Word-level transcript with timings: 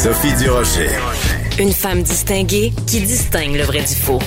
Sophie 0.00 0.32
Durocher. 0.36 0.90
Une 1.58 1.72
femme 1.72 2.04
distinguée 2.04 2.72
qui 2.86 3.00
distingue 3.00 3.56
le 3.56 3.64
vrai 3.64 3.80
du 3.80 3.96
faux. 3.96 4.20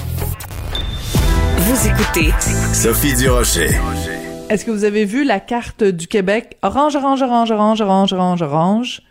Vous 1.59 1.87
écoutez 1.87 2.33
Sophie 2.73 3.15
Durocher. 3.15 3.69
Est-ce 4.49 4.65
que 4.65 4.71
vous 4.71 4.83
avez 4.83 5.05
vu 5.05 5.23
la 5.23 5.39
carte 5.39 5.85
du 5.85 6.07
Québec? 6.07 6.57
Orange, 6.61 6.97
orange, 6.97 7.21
orange, 7.21 7.51
orange, 7.51 7.79
orange, 7.79 8.11
orange, 8.11 8.41
orange. 8.41 9.01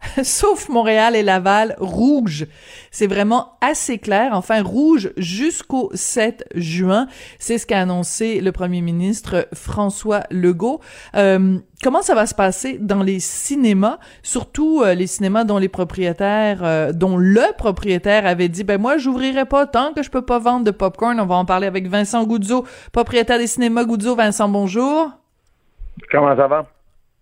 sauf 0.22 0.68
Montréal 0.68 1.16
et 1.16 1.22
Laval, 1.22 1.76
rouge. 1.78 2.46
C'est 2.90 3.06
vraiment 3.06 3.56
assez 3.60 3.98
clair. 3.98 4.30
Enfin, 4.32 4.62
rouge 4.62 5.10
jusqu'au 5.16 5.90
7 5.94 6.46
juin. 6.54 7.06
C'est 7.38 7.58
ce 7.58 7.66
qu'a 7.66 7.80
annoncé 7.80 8.40
le 8.40 8.52
premier 8.52 8.80
ministre 8.80 9.48
François 9.52 10.22
Legault. 10.30 10.80
Euh, 11.14 11.58
comment 11.82 12.02
ça 12.02 12.14
va 12.14 12.26
se 12.26 12.34
passer 12.34 12.78
dans 12.78 13.02
les 13.02 13.20
cinémas, 13.20 13.98
surtout 14.22 14.82
euh, 14.82 14.94
les 14.94 15.06
cinémas 15.06 15.44
dont 15.44 15.58
les 15.58 15.68
propriétaires, 15.68 16.60
euh, 16.62 16.92
dont 16.92 17.16
le 17.16 17.54
propriétaire 17.56 18.26
avait 18.26 18.48
dit, 18.48 18.64
ben 18.64 18.80
moi, 18.80 18.98
j'ouvrirai 18.98 19.44
pas 19.44 19.66
tant 19.66 19.92
que 19.92 20.02
je 20.02 20.10
peux 20.10 20.22
pas 20.22 20.38
vendre 20.38 20.64
de 20.64 20.70
popcorn. 20.70 21.18
On 21.20 21.26
va 21.26 21.36
en 21.36 21.44
parler 21.44 21.66
avec 21.66 21.88
Vincent 21.88 22.24
Goudzo, 22.24 22.64
propriétaire 22.92 23.38
des 23.38 23.46
cinémas 23.46 23.84
Goudzo. 23.84 24.14
Vincent, 24.14 24.48
bonjour. 24.48 25.10
Comment 26.10 26.36
ça 26.36 26.46
va? 26.46 26.66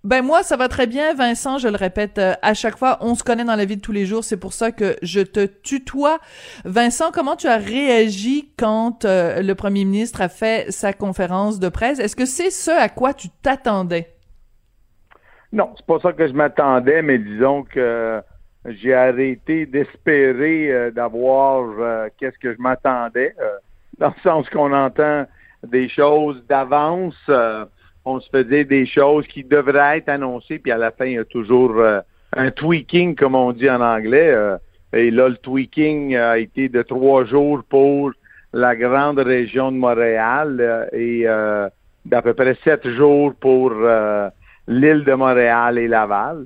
Ben 0.04 0.20
moi, 0.20 0.42
ça 0.42 0.58
va 0.58 0.68
très 0.68 0.86
bien, 0.86 1.14
Vincent. 1.14 1.56
Je 1.56 1.66
le 1.66 1.76
répète 1.76 2.18
euh, 2.18 2.34
à 2.42 2.52
chaque 2.52 2.76
fois, 2.76 2.98
on 3.00 3.14
se 3.14 3.24
connaît 3.24 3.44
dans 3.44 3.56
la 3.56 3.64
vie 3.64 3.76
de 3.76 3.80
tous 3.80 3.90
les 3.90 4.04
jours. 4.04 4.22
C'est 4.22 4.36
pour 4.36 4.52
ça 4.52 4.70
que 4.70 4.96
je 5.00 5.20
te 5.20 5.46
tutoie. 5.46 6.18
Vincent, 6.66 7.10
comment 7.10 7.36
tu 7.36 7.46
as 7.46 7.56
réagi 7.56 8.52
quand 8.58 9.06
euh, 9.06 9.40
le 9.40 9.54
premier 9.54 9.86
ministre 9.86 10.20
a 10.20 10.28
fait 10.28 10.70
sa 10.70 10.92
conférence 10.92 11.58
de 11.58 11.70
presse? 11.70 12.00
Est-ce 12.00 12.16
que 12.16 12.26
c'est 12.26 12.50
ce 12.50 12.70
à 12.70 12.90
quoi 12.90 13.14
tu 13.14 13.28
t'attendais? 13.42 14.10
Non, 15.54 15.72
c'est 15.74 15.86
pas 15.86 15.98
ça 16.00 16.12
que 16.12 16.28
je 16.28 16.34
m'attendais, 16.34 17.00
mais 17.00 17.16
disons 17.16 17.62
que 17.62 18.20
j'ai 18.66 18.92
arrêté 18.92 19.64
d'espérer 19.64 20.70
euh, 20.70 20.90
d'avoir 20.90 22.10
qu'est-ce 22.18 22.38
que 22.38 22.52
je 22.52 22.60
m'attendais, 22.60 23.34
dans 23.96 24.08
le 24.08 24.22
sens 24.22 24.50
qu'on 24.50 24.72
entend 24.74 25.24
des 25.62 25.88
choses 25.88 26.44
d'avance 26.46 27.16
on 28.04 28.20
se 28.20 28.28
faisait 28.28 28.64
des 28.64 28.86
choses 28.86 29.26
qui 29.26 29.44
devraient 29.44 29.98
être 29.98 30.08
annoncées, 30.08 30.58
puis 30.58 30.72
à 30.72 30.76
la 30.76 30.90
fin, 30.90 31.06
il 31.06 31.14
y 31.14 31.18
a 31.18 31.24
toujours 31.24 31.74
euh, 31.78 32.00
un 32.36 32.50
tweaking, 32.50 33.14
comme 33.14 33.34
on 33.34 33.52
dit 33.52 33.70
en 33.70 33.80
anglais. 33.80 34.30
Euh, 34.30 34.56
et 34.92 35.10
là, 35.10 35.28
le 35.28 35.36
tweaking 35.36 36.16
a 36.16 36.38
été 36.38 36.68
de 36.68 36.82
trois 36.82 37.24
jours 37.24 37.62
pour 37.68 38.12
la 38.52 38.76
grande 38.76 39.18
région 39.18 39.72
de 39.72 39.76
Montréal 39.76 40.58
euh, 40.60 40.86
et 40.92 41.24
d'à 42.04 42.22
peu 42.22 42.34
près 42.34 42.56
sept 42.62 42.86
jours 42.88 43.34
pour 43.40 43.72
l'île 44.68 45.04
de 45.04 45.14
Montréal 45.14 45.78
et 45.78 45.88
Laval. 45.88 46.44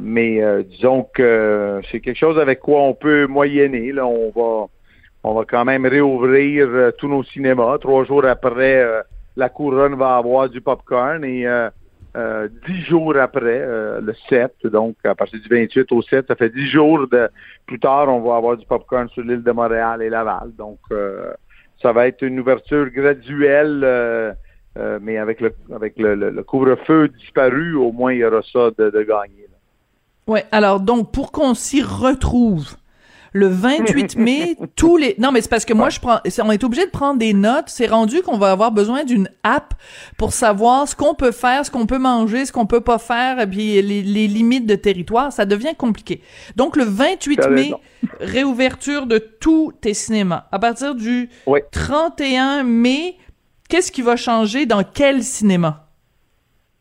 mais 0.00 0.40
disons 0.64 1.08
que 1.14 1.80
c'est 1.90 2.00
quelque 2.00 2.18
chose 2.18 2.38
avec 2.38 2.60
quoi 2.60 2.82
on 2.82 2.94
peut 2.94 3.26
moyenner. 3.26 3.92
Là, 3.92 4.06
on 4.06 4.30
va 4.30 4.66
on 5.26 5.32
va 5.32 5.46
quand 5.46 5.64
même 5.64 5.86
réouvrir 5.86 6.92
tous 6.98 7.08
nos 7.08 7.24
cinémas 7.24 7.78
trois 7.78 8.04
jours 8.04 8.26
après 8.26 8.84
la 9.36 9.48
couronne 9.48 9.94
va 9.94 10.16
avoir 10.16 10.48
du 10.48 10.60
popcorn 10.60 11.24
et 11.24 11.46
euh, 11.46 11.70
euh, 12.16 12.48
dix 12.66 12.80
jours 12.82 13.16
après, 13.16 13.60
euh, 13.60 14.00
le 14.00 14.14
7, 14.28 14.66
donc 14.66 14.96
à 15.04 15.14
partir 15.14 15.40
du 15.40 15.48
28 15.48 15.90
au 15.92 16.02
7, 16.02 16.26
ça 16.28 16.36
fait 16.36 16.50
dix 16.50 16.68
jours 16.68 17.08
de 17.08 17.28
plus 17.66 17.80
tard, 17.80 18.08
on 18.08 18.20
va 18.20 18.36
avoir 18.36 18.56
du 18.56 18.66
popcorn 18.66 19.08
sur 19.08 19.22
l'île 19.22 19.42
de 19.42 19.52
Montréal 19.52 20.02
et 20.02 20.10
Laval. 20.10 20.52
Donc 20.56 20.78
ça 21.82 21.92
va 21.92 22.06
être 22.06 22.22
une 22.22 22.38
ouverture 22.38 22.88
graduelle, 22.90 24.36
mais 25.00 25.18
avec 25.18 25.40
le 25.40 25.52
avec 25.74 25.94
le, 25.98 26.42
couvre-feu 26.42 27.08
disparu, 27.08 27.74
au 27.74 27.90
moins 27.90 28.12
il 28.12 28.18
y 28.18 28.24
aura 28.24 28.42
ça 28.42 28.70
de, 28.78 28.90
de 28.90 29.02
gagner. 29.02 29.48
Oui, 30.26 30.40
alors 30.52 30.80
donc 30.80 31.12
pour 31.12 31.32
qu'on 31.32 31.54
s'y 31.54 31.82
retrouve, 31.82 32.76
le 33.34 33.48
28 33.48 34.16
mai, 34.16 34.56
tous 34.76 34.96
les... 34.96 35.16
Non, 35.18 35.32
mais 35.32 35.42
c'est 35.42 35.50
parce 35.50 35.64
que 35.64 35.74
moi, 35.74 35.90
je 35.90 36.00
prends... 36.00 36.20
On 36.42 36.50
est 36.50 36.64
obligé 36.64 36.86
de 36.86 36.90
prendre 36.90 37.18
des 37.18 37.34
notes. 37.34 37.66
C'est 37.66 37.88
rendu 37.88 38.22
qu'on 38.22 38.38
va 38.38 38.52
avoir 38.52 38.72
besoin 38.72 39.04
d'une 39.04 39.28
app 39.42 39.74
pour 40.16 40.32
savoir 40.32 40.88
ce 40.88 40.94
qu'on 40.94 41.14
peut 41.14 41.32
faire, 41.32 41.66
ce 41.66 41.70
qu'on 41.70 41.84
peut 41.86 41.98
manger, 41.98 42.46
ce 42.46 42.52
qu'on 42.52 42.66
peut 42.66 42.80
pas 42.80 42.98
faire, 42.98 43.40
et 43.40 43.46
puis 43.46 43.82
les, 43.82 44.28
limites 44.28 44.66
de 44.66 44.76
territoire. 44.76 45.32
Ça 45.32 45.44
devient 45.44 45.74
compliqué. 45.76 46.22
Donc, 46.56 46.76
le 46.76 46.84
28 46.84 47.48
mai, 47.48 47.72
réouverture 48.20 49.06
de 49.06 49.18
tous 49.18 49.72
tes 49.80 49.94
cinémas. 49.94 50.46
À 50.52 50.60
partir 50.60 50.94
du 50.94 51.28
31 51.72 52.62
mai, 52.62 53.16
qu'est-ce 53.68 53.90
qui 53.90 54.02
va 54.02 54.14
changer 54.14 54.64
dans 54.64 54.84
quel 54.84 55.24
cinéma? 55.24 55.83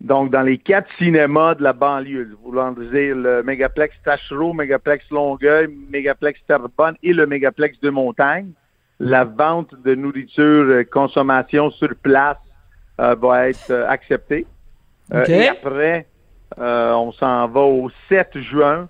Donc, 0.03 0.31
dans 0.31 0.41
les 0.41 0.57
quatre 0.57 0.89
cinémas 0.97 1.55
de 1.55 1.63
la 1.63 1.71
banlieue, 1.71 2.37
voulant 2.43 2.73
dire 2.73 3.15
le 3.15 3.41
Mégaplex 3.41 3.95
Tachereau, 4.03 4.51
Mégaplex 4.51 5.09
Longueuil, 5.09 5.69
Mégaplex 5.89 6.41
Terrebonne 6.45 6.95
et 7.01 7.13
le 7.13 7.25
Mégaplex 7.25 7.79
de 7.79 7.89
Montagne, 7.89 8.51
la 8.99 9.23
vente 9.23 9.73
de 9.85 9.95
nourriture 9.95 10.43
euh, 10.43 10.83
consommation 10.83 11.71
sur 11.71 11.95
place 12.01 12.37
euh, 12.99 13.15
va 13.15 13.47
être 13.47 13.71
euh, 13.71 13.87
acceptée. 13.87 14.45
et 15.27 15.47
après, 15.47 16.07
on 16.57 17.11
s'en 17.13 17.47
va 17.47 17.61
au 17.61 17.89
7 18.09 18.37
juin 18.39 18.89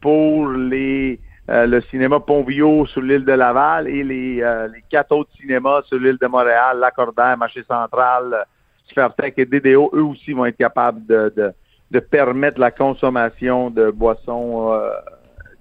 pour 0.00 0.48
les 0.48 1.20
le 1.48 1.80
cinéma 1.90 2.20
Pontvio 2.20 2.86
sur 2.86 3.02
l'île 3.02 3.24
de 3.24 3.32
Laval 3.32 3.88
et 3.88 4.04
les, 4.04 4.36
les 4.36 4.82
quatre 4.88 5.12
autres 5.12 5.30
cinémas 5.38 5.82
sur 5.82 5.98
l'île 5.98 6.16
de 6.18 6.26
Montréal, 6.26 6.78
Lacordaire, 6.78 7.36
Marché 7.36 7.62
Central, 7.64 8.46
Tech 9.16 9.34
et 9.36 9.46
DDO, 9.46 9.90
eux 9.94 10.02
aussi 10.02 10.32
vont 10.32 10.46
être 10.46 10.56
capables 10.56 11.04
de, 11.06 11.52
de, 11.90 12.00
permettre 12.00 12.58
la 12.58 12.70
consommation 12.70 13.70
de 13.70 13.90
boissons 13.90 14.72
euh, 14.72 14.90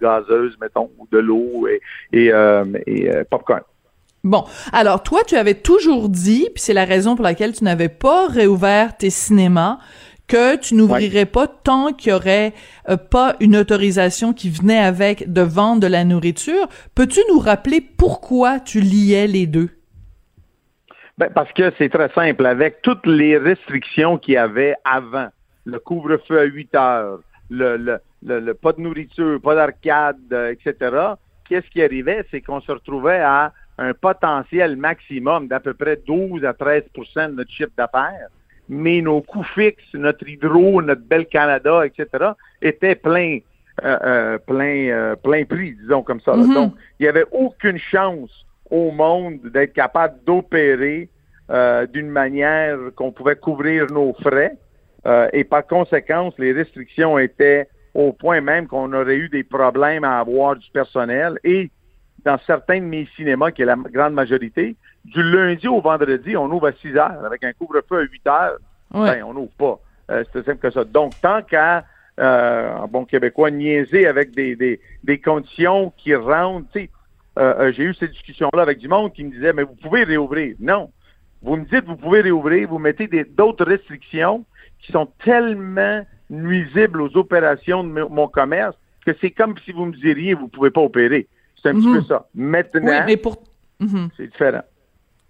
gazeuses, 0.02 0.58
mettons, 0.62 0.90
ou 0.98 1.08
de 1.12 1.20
l'eau 1.20 1.68
et, 1.68 1.81
et, 2.14 2.31
euh, 2.31 2.64
euh, 2.88 3.24
popcorn. 3.30 3.62
Bon, 4.24 4.44
alors 4.72 5.02
toi, 5.04 5.22
tu 5.26 5.36
avais 5.36 5.56
toujours 5.56 6.08
dit, 6.08 6.48
puis 6.54 6.62
c'est 6.62 6.74
la 6.74 6.86
raison 6.86 7.16
pour 7.16 7.24
laquelle 7.24 7.54
tu 7.54 7.64
n'avais 7.64 7.90
pas 7.90 8.28
réouvert 8.28 8.96
tes 8.96 9.10
cinémas, 9.10 9.80
que 10.28 10.56
tu 10.56 10.76
n'ouvrirais 10.76 11.26
pas 11.26 11.48
tant 11.48 11.92
qu'il 11.92 12.12
y 12.12 12.14
aurait 12.14 12.54
pas 13.10 13.36
une 13.42 13.58
autorisation 13.58 14.31
qui 14.31 14.50
venait 14.50 14.80
avec 14.80 15.34
de 15.34 15.42
vendre 15.42 15.81
de 15.81 15.88
la 15.88 16.06
nourriture. 16.06 16.70
Peux-tu 16.96 17.20
nous 17.30 17.40
rappeler 17.40 17.81
pourquoi 17.81 18.60
tu 18.62 18.80
liais 18.80 19.28
les 19.28 19.48
deux? 19.48 19.81
Ben, 21.22 21.30
parce 21.30 21.54
que 21.54 21.72
c'est 21.78 21.90
très 21.90 22.09
simple. 22.14 22.48
Avec 22.48 22.82
toutes 22.82 23.06
les 23.06 23.38
restrictions 23.38 24.18
qu'il 24.18 24.34
y 24.34 24.38
avait 24.38 24.74
avant, 24.84 25.28
le 25.66 25.78
couvre-feu 25.78 26.40
à 26.40 26.46
8 26.46 26.74
heures, 26.74 27.20
le, 27.52 27.78
le, 27.78 28.00
le, 28.40 28.54
pas 28.56 28.74
de 28.74 28.82
nourriture, 28.82 29.40
pas 29.40 29.54
d'arcade, 29.54 30.18
euh, 30.34 30.52
etc., 30.52 30.98
qu'est-ce 31.48 31.70
qui 31.70 31.84
arrivait? 31.84 32.26
C'est 32.31 32.42
qu'on 32.42 32.60
se 32.60 32.72
retrouvait 32.72 33.20
à 33.20 33.54
un 33.78 33.94
potentiel 33.94 34.78
maximum 34.78 35.48
d'à 35.48 35.60
peu 35.60 35.76
près 35.76 36.02
12 36.08 36.44
à 36.44 36.54
13% 36.54 37.28
de 37.28 37.36
notre 37.36 37.52
chiffre 37.52 37.70
d'affaires, 37.78 38.30
mais 38.68 39.00
nos 39.02 39.22
coûts 39.22 39.44
fixes, 39.44 39.94
notre 39.94 40.28
hydro, 40.28 40.81
notre 40.81 41.04
bel 41.04 41.28
Canada, 41.28 41.86
etc., 41.86 42.31
étaient 42.64 42.96
pleins. 42.96 43.38
Euh, 43.84 43.98
euh, 44.04 44.38
plein, 44.38 45.16
plein 45.24 45.46
prix, 45.46 45.76
disons 45.76 46.04
comme 46.04 46.20
ça. 46.20 46.34
Mm-hmm. 46.34 46.54
Donc, 46.54 46.74
il 47.00 47.04
n'y 47.04 47.10
avait 47.10 47.26
aucune 47.31 47.78
chance 47.78 48.46
au 48.72 48.92
monde 48.92 49.40
d'être 49.44 49.74
capable 49.74 50.16
d'opérer 50.26 51.10
euh, 51.51 51.85
d'une 51.85 52.09
manière 52.09 52.78
qu'on 52.95 53.12
pouvait 53.12 53.35
couvrir 53.35 53.88
nos 53.91 54.13
frais. 54.13 54.57
Euh, 55.06 55.28
et 55.34 55.44
par 55.44 55.66
conséquence, 55.66 56.34
les 56.38 56.51
restrictions 56.53 57.17
étaient 57.17 57.67
au 57.94 58.13
point 58.13 58.41
même 58.41 58.67
qu'on 58.67 58.94
aurait 58.94 59.17
eu 59.17 59.29
des 59.29 59.44
problèmes 59.44 60.03
à 60.03 60.19
avoir 60.19 60.56
du 60.56 60.69
personnel. 60.72 61.39
Et 61.44 61.69
dans 62.23 62.38
certains 62.45 62.79
de 62.79 62.85
mes 62.85 63.07
cinémas, 63.16 63.51
qui 63.51 63.63
est 63.63 63.66
la 63.66 63.75
grande 63.75 64.13
majorité, 64.13 64.75
du 65.06 65.23
lundi 65.23 65.67
au 65.67 65.81
vendredi, 65.81 66.38
on 66.38 66.45
ouvre 66.51 66.67
à 66.67 66.73
6 66.73 66.95
heures 66.95 67.25
avec 67.25 67.44
un 67.44 67.53
couvre-feu 67.53 68.00
à 68.00 68.03
8 68.03 68.28
heures. 68.28 68.57
Ben, 68.94 69.23
on 69.23 69.33
n'ouvre 69.33 69.53
pas. 69.57 69.79
Euh, 70.12 70.23
c'est 70.31 70.45
simple 70.45 70.59
que 70.59 70.72
ça. 70.72 70.83
Donc, 70.83 71.13
tant 71.22 71.41
qu'à, 71.41 71.85
en 72.18 72.88
bon 72.88 73.06
québécois, 73.06 73.50
niaiser 73.50 74.06
avec 74.06 74.31
des, 74.31 74.56
des, 74.56 74.79
des 75.04 75.19
conditions 75.19 75.92
qui 75.97 76.13
rendent, 76.13 76.65
tu 76.71 76.81
sais, 76.81 76.89
euh, 77.39 77.71
j'ai 77.71 77.83
eu 77.83 77.94
cette 77.94 78.12
discussion-là 78.12 78.62
avec 78.62 78.77
du 78.77 78.88
monde 78.88 79.13
qui 79.13 79.24
me 79.24 79.31
disait, 79.31 79.54
mais 79.54 79.63
vous 79.63 79.75
pouvez 79.75 80.04
réouvrir. 80.04 80.56
Non. 80.59 80.92
Vous 81.42 81.56
me 81.56 81.66
dites, 81.66 81.86
vous 81.86 81.96
pouvez 81.96 82.22
réouvrir, 82.22 82.70
vous 82.70 82.80
mettez 82.80 83.08
d'autres 83.26 83.66
restrictions 83.66 84.46
qui 84.80 84.92
sont 84.92 85.08
tellement 85.24 86.06
nuisibles 86.30 87.02
aux 87.02 87.18
opérations 87.18 87.84
de 87.84 87.90
mon 87.90 88.28
commerce 88.28 88.76
que 89.06 89.12
c'est 89.20 89.32
comme 89.32 89.56
si 89.66 89.72
vous 89.72 89.86
me 89.86 89.94
diriez, 89.94 90.34
vous 90.34 90.48
pouvez 90.48 90.70
pas 90.70 90.82
opérer. 90.82 91.28
C'est 91.62 91.70
un 91.70 91.76
petit 91.76 91.88
mhm. 91.88 92.00
peu 92.00 92.06
ça. 92.08 92.28
Maintenant, 92.36 93.06
mhm. 93.80 94.10
c'est 94.16 94.28
différent. 94.28 94.64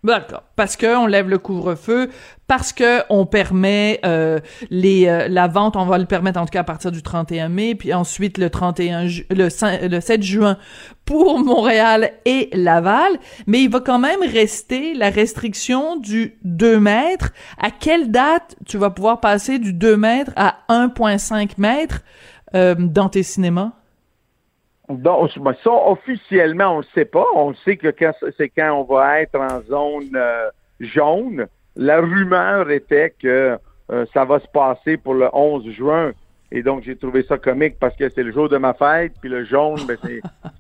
D'accord. 0.04 0.44
Parce 0.56 0.78
que 0.78 0.98
on 0.98 1.06
lève 1.06 1.30
le 1.30 1.38
couvre-feu, 1.38 2.10
parce 2.48 2.74
que 2.74 3.04
on 3.10 3.28
permet 3.28 4.00
euh, 4.04 4.40
les 4.72 5.08
euh, 5.08 5.28
la 5.28 5.48
vente, 5.48 5.76
on 5.76 5.86
va 5.86 6.00
le 6.00 6.06
permettre 6.06 6.40
en 6.40 6.46
tout 6.46 6.52
cas 6.52 6.62
à 6.62 6.64
partir 6.64 6.92
du 6.92 7.04
31 7.04 7.50
mai, 7.50 7.76
puis 7.76 7.94
ensuite 7.94 8.40
le 8.40 8.50
31 8.50 9.06
le, 9.30 9.50
7 10.00 10.24
juin 10.24 10.58
pour 11.06 11.38
Montréal 11.38 12.14
et 12.26 12.50
Laval, 12.54 13.12
mais 13.46 13.62
il 13.62 13.70
va 13.70 13.80
quand 13.80 14.00
même 14.00 14.22
rester 14.22 14.96
la 14.96 15.12
restriction 15.12 15.98
du 15.98 16.40
2 16.46 16.80
mètres. 16.80 17.32
À 17.60 17.70
quelle 17.70 18.10
date 18.10 18.56
tu 18.66 18.80
vas 18.80 18.90
pouvoir 18.90 19.20
passer 19.20 19.60
du 19.60 19.72
2 19.72 19.98
mètres 19.98 20.32
à 20.36 20.58
1.5 20.70 21.52
mètres 21.58 22.02
euh, 22.56 22.74
dans 22.76 23.10
tes 23.10 23.22
cinémas? 23.22 23.74
Donc, 25.00 25.32
ça, 25.64 25.72
officiellement, 25.72 26.76
on 26.76 26.80
ne 26.80 26.86
sait 26.96 27.06
pas. 27.06 27.26
On 27.36 27.54
sait 27.54 27.78
que 27.78 27.94
c'est 28.38 28.50
quand 28.50 28.72
on 28.74 28.84
va 28.84 29.22
être 29.22 29.36
en 29.36 29.62
zone 29.62 30.12
euh, 30.16 30.50
jaune. 30.80 31.48
La 31.76 32.02
rumeur 32.02 32.70
était 32.70 33.14
que 33.22 33.58
euh, 33.92 34.06
ça 34.14 34.26
va 34.26 34.40
se 34.40 34.48
passer 34.48 34.98
pour 34.98 35.14
le 35.14 35.30
11 35.34 35.70
juin. 35.72 36.12
Et 36.54 36.64
donc, 36.64 36.84
j'ai 36.84 36.98
trouvé 36.98 37.24
ça 37.24 37.38
comique 37.38 37.80
parce 37.80 37.96
que 37.96 38.10
c'est 38.10 38.24
le 38.24 38.34
jour 38.34 38.50
de 38.50 38.58
ma 38.58 38.74
fête, 38.74 39.14
puis 39.22 39.30
le 39.30 39.46
jaune, 39.46 39.80
ben, 39.88 39.98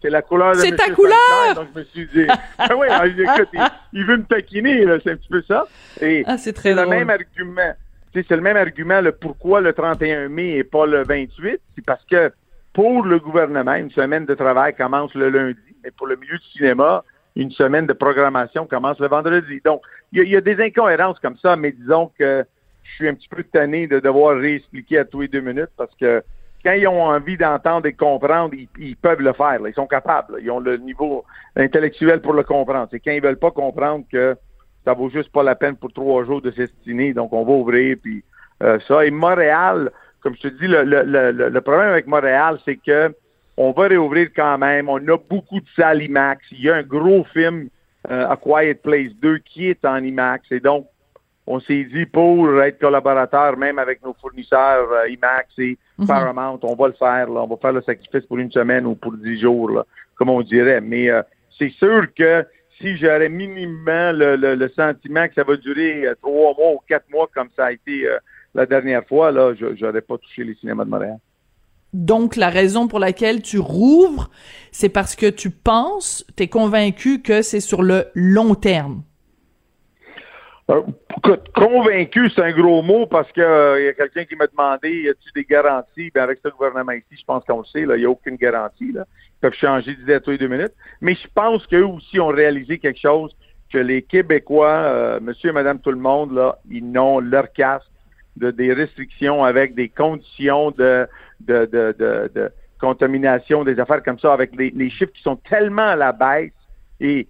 c'est 0.01 0.09
la 0.09 0.21
couleur 0.21 0.53
de 0.53 0.59
C'est 0.59 0.75
ta 0.75 0.89
couleur! 0.91 1.55
donc, 1.55 1.67
je 1.73 1.79
me 1.79 1.85
suis 1.85 2.07
dit, 2.07 2.27
ben 2.57 2.75
oui, 2.77 2.87
hein, 2.89 3.05
écoute, 3.05 3.49
il, 3.91 4.05
veut 4.05 4.17
me 4.17 4.23
taquiner, 4.23 4.85
c'est 5.03 5.11
un 5.11 5.15
petit 5.17 5.27
peu 5.27 5.41
ça. 5.41 5.65
Et 5.99 6.23
ah, 6.27 6.37
c'est 6.37 6.53
très 6.53 6.73
le 6.73 6.85
même 6.85 7.09
argument. 7.09 7.73
C'est 8.13 8.29
le 8.29 8.41
même 8.41 8.57
argument, 8.57 9.01
le 9.01 9.11
pourquoi 9.11 9.61
le 9.61 9.73
31 9.73 10.29
mai 10.29 10.57
et 10.57 10.63
pas 10.63 10.85
le 10.85 11.03
28. 11.03 11.59
C'est 11.75 11.85
parce 11.85 12.03
que 12.05 12.31
pour 12.73 13.03
le 13.03 13.19
gouvernement, 13.19 13.75
une 13.75 13.91
semaine 13.91 14.25
de 14.25 14.33
travail 14.33 14.73
commence 14.75 15.13
le 15.13 15.29
lundi, 15.29 15.75
mais 15.83 15.91
pour 15.91 16.07
le 16.07 16.15
milieu 16.15 16.37
du 16.37 16.47
cinéma, 16.57 17.03
une 17.35 17.51
semaine 17.51 17.85
de 17.85 17.93
programmation 17.93 18.65
commence 18.65 18.99
le 18.99 19.07
vendredi. 19.07 19.61
Donc, 19.63 19.81
il 20.11 20.27
y, 20.27 20.35
a 20.35 20.41
des 20.41 20.61
incohérences 20.61 21.19
comme 21.19 21.37
ça, 21.37 21.55
mais 21.55 21.71
disons 21.71 22.11
que 22.17 22.45
je 22.83 22.91
suis 22.95 23.07
un 23.07 23.13
petit 23.13 23.29
peu 23.29 23.43
tanné 23.43 23.87
de 23.87 23.99
devoir 23.99 24.37
réexpliquer 24.37 24.99
à 24.99 25.05
tous 25.05 25.21
les 25.21 25.27
deux 25.27 25.41
minutes 25.41 25.69
parce 25.77 25.95
que 25.95 26.23
quand 26.63 26.73
ils 26.73 26.87
ont 26.87 27.03
envie 27.03 27.37
d'entendre 27.37 27.87
et 27.87 27.93
comprendre, 27.93 28.53
ils, 28.77 28.95
peuvent 28.95 29.21
le 29.21 29.33
faire. 29.33 29.59
Ils 29.65 29.73
sont 29.73 29.87
capables. 29.87 30.37
Ils 30.41 30.51
ont 30.51 30.59
le 30.59 30.77
niveau 30.77 31.25
intellectuel 31.55 32.21
pour 32.21 32.33
le 32.33 32.43
comprendre. 32.43 32.87
C'est 32.91 32.99
quand 32.99 33.11
ils 33.11 33.21
veulent 33.21 33.39
pas 33.39 33.51
comprendre 33.51 34.05
que 34.11 34.35
ça 34.85 34.93
vaut 34.93 35.09
juste 35.09 35.31
pas 35.31 35.43
la 35.43 35.55
peine 35.55 35.75
pour 35.75 35.91
trois 35.91 36.23
jours 36.23 36.41
de 36.41 36.51
s'estimer. 36.51 37.13
Donc, 37.13 37.33
on 37.33 37.43
va 37.43 37.51
ouvrir, 37.51 37.97
puis 38.01 38.23
euh, 38.61 38.79
ça. 38.87 39.05
Et 39.05 39.11
Montréal, 39.11 39.91
comme 40.21 40.35
je 40.35 40.41
te 40.41 40.47
dis, 40.47 40.67
le, 40.67 40.83
le, 40.83 41.31
le, 41.49 41.61
problème 41.61 41.89
avec 41.89 42.07
Montréal, 42.07 42.59
c'est 42.63 42.77
que 42.77 43.13
on 43.57 43.71
va 43.71 43.87
réouvrir 43.87 44.29
quand 44.35 44.57
même. 44.57 44.87
On 44.87 44.97
a 44.97 45.17
beaucoup 45.17 45.59
de 45.59 45.65
salles 45.75 46.03
IMAX. 46.03 46.43
Il 46.51 46.61
y 46.61 46.69
a 46.69 46.75
un 46.75 46.83
gros 46.83 47.23
film, 47.33 47.69
euh, 48.09 48.27
A 48.27 48.37
Quiet 48.37 48.75
Place 48.75 49.11
2, 49.21 49.39
qui 49.39 49.67
est 49.67 49.83
en 49.83 49.97
IMAX. 49.97 50.51
Et 50.51 50.59
donc, 50.59 50.87
on 51.47 51.59
s'est 51.59 51.83
dit 51.83 52.05
pour 52.05 52.61
être 52.61 52.79
collaborateur, 52.79 53.57
même 53.57 53.79
avec 53.79 54.03
nos 54.03 54.13
fournisseurs 54.13 54.91
euh, 54.91 55.09
IMAX 55.09 55.49
et 55.57 55.77
mhm. 55.97 56.07
Paramount, 56.07 56.59
on 56.61 56.75
va 56.75 56.87
le 56.87 56.93
faire. 56.93 57.29
Là. 57.29 57.41
On 57.41 57.47
va 57.47 57.57
faire 57.57 57.73
le 57.73 57.81
sacrifice 57.81 58.25
pour 58.25 58.37
une 58.37 58.51
semaine 58.51 58.85
ou 58.85 58.95
pour 58.95 59.13
dix 59.13 59.39
jours, 59.39 59.69
là, 59.71 59.85
comme 60.15 60.29
on 60.29 60.41
dirait. 60.41 60.81
Mais 60.81 61.09
euh, 61.09 61.23
c'est 61.57 61.71
sûr 61.71 62.07
que 62.15 62.45
si 62.79 62.95
j'aurais 62.97 63.29
minimum 63.29 63.85
le, 63.85 64.35
le, 64.35 64.69
sentiment 64.69 65.27
que 65.27 65.35
ça 65.35 65.43
va 65.43 65.55
durer 65.55 66.07
trois 66.21 66.55
mois 66.55 66.73
ou 66.73 66.79
quatre 66.87 67.07
mois 67.11 67.29
comme 67.31 67.49
ça 67.55 67.65
a 67.65 67.71
été 67.73 68.07
la 68.53 68.65
dernière 68.65 69.05
fois, 69.05 69.31
là, 69.31 69.53
je 69.53 69.85
n'aurais 69.85 70.01
pas 70.01 70.17
touché 70.17 70.43
les 70.43 70.55
cinémas 70.55 70.85
de 70.85 70.89
Montréal. 70.89 71.17
Donc, 71.93 72.37
la 72.37 72.49
raison 72.49 72.87
pour 72.87 72.99
laquelle 72.99 73.41
tu 73.41 73.59
rouvres, 73.59 74.29
c'est 74.71 74.89
parce 74.89 75.15
que 75.15 75.29
tu 75.29 75.49
penses, 75.49 76.25
tu 76.37 76.43
es 76.43 76.47
convaincu 76.47 77.21
que 77.21 77.41
c'est 77.41 77.59
sur 77.59 77.83
le 77.83 78.05
long 78.15 78.55
terme. 78.55 79.03
Euh, 80.69 80.81
convaincu, 81.53 82.29
c'est 82.29 82.41
un 82.41 82.51
gros 82.51 82.81
mot 82.81 83.05
parce 83.05 83.29
que 83.33 83.79
il 83.79 83.85
y 83.85 83.87
a 83.89 83.93
quelqu'un 83.93 84.23
qui 84.23 84.35
m'a 84.37 84.47
demandé 84.47 85.01
y 85.01 85.09
a-t-il 85.09 85.33
des 85.33 85.43
garanties? 85.43 86.11
Ben 86.13 86.23
avec 86.23 86.39
ce 86.43 86.49
gouvernement 86.49 86.93
ici, 86.93 87.19
je 87.19 87.25
pense 87.25 87.43
qu'on 87.43 87.59
le 87.59 87.65
sait, 87.65 87.81
il 87.81 87.87
n'y 87.89 88.05
a 88.05 88.09
aucune 88.09 88.37
garantie. 88.37 88.93
Là. 88.93 89.05
Ils 89.09 89.39
peuvent 89.41 89.53
changer 89.53 89.95
d'idée 89.95 90.13
à 90.13 90.19
tous 90.21 90.31
les 90.31 90.37
deux 90.37 90.47
minutes. 90.47 90.73
Mais 91.01 91.15
je 91.15 91.27
pense 91.33 91.67
qu'eux 91.67 91.85
aussi 91.85 92.21
ont 92.21 92.27
réalisé 92.27 92.77
quelque 92.77 93.01
chose 93.01 93.35
que 93.73 93.79
les 93.79 94.01
Québécois, 94.01 94.69
euh, 94.69 95.19
monsieur 95.19 95.49
et 95.49 95.53
madame 95.53 95.79
tout 95.79 95.91
le 95.91 95.97
monde, 95.97 96.33
là, 96.33 96.57
ils 96.69 96.89
n'ont 96.89 97.19
leur 97.19 97.51
casque 97.51 97.90
de, 98.37 98.51
des 98.51 98.73
restrictions 98.73 99.43
avec 99.43 99.75
des 99.75 99.89
conditions 99.89 100.71
de, 100.71 101.07
de, 101.41 101.65
de, 101.65 101.95
de, 102.33 102.51
contamination, 102.79 103.63
des 103.63 103.79
affaires 103.79 104.03
comme 104.03 104.19
ça, 104.19 104.33
avec 104.33 104.51
les, 104.55 104.89
chiffres 104.89 105.11
qui 105.13 105.21
sont 105.21 105.35
tellement 105.35 105.89
à 105.89 105.95
la 105.95 106.11
baisse. 106.11 106.51
Et 106.99 107.27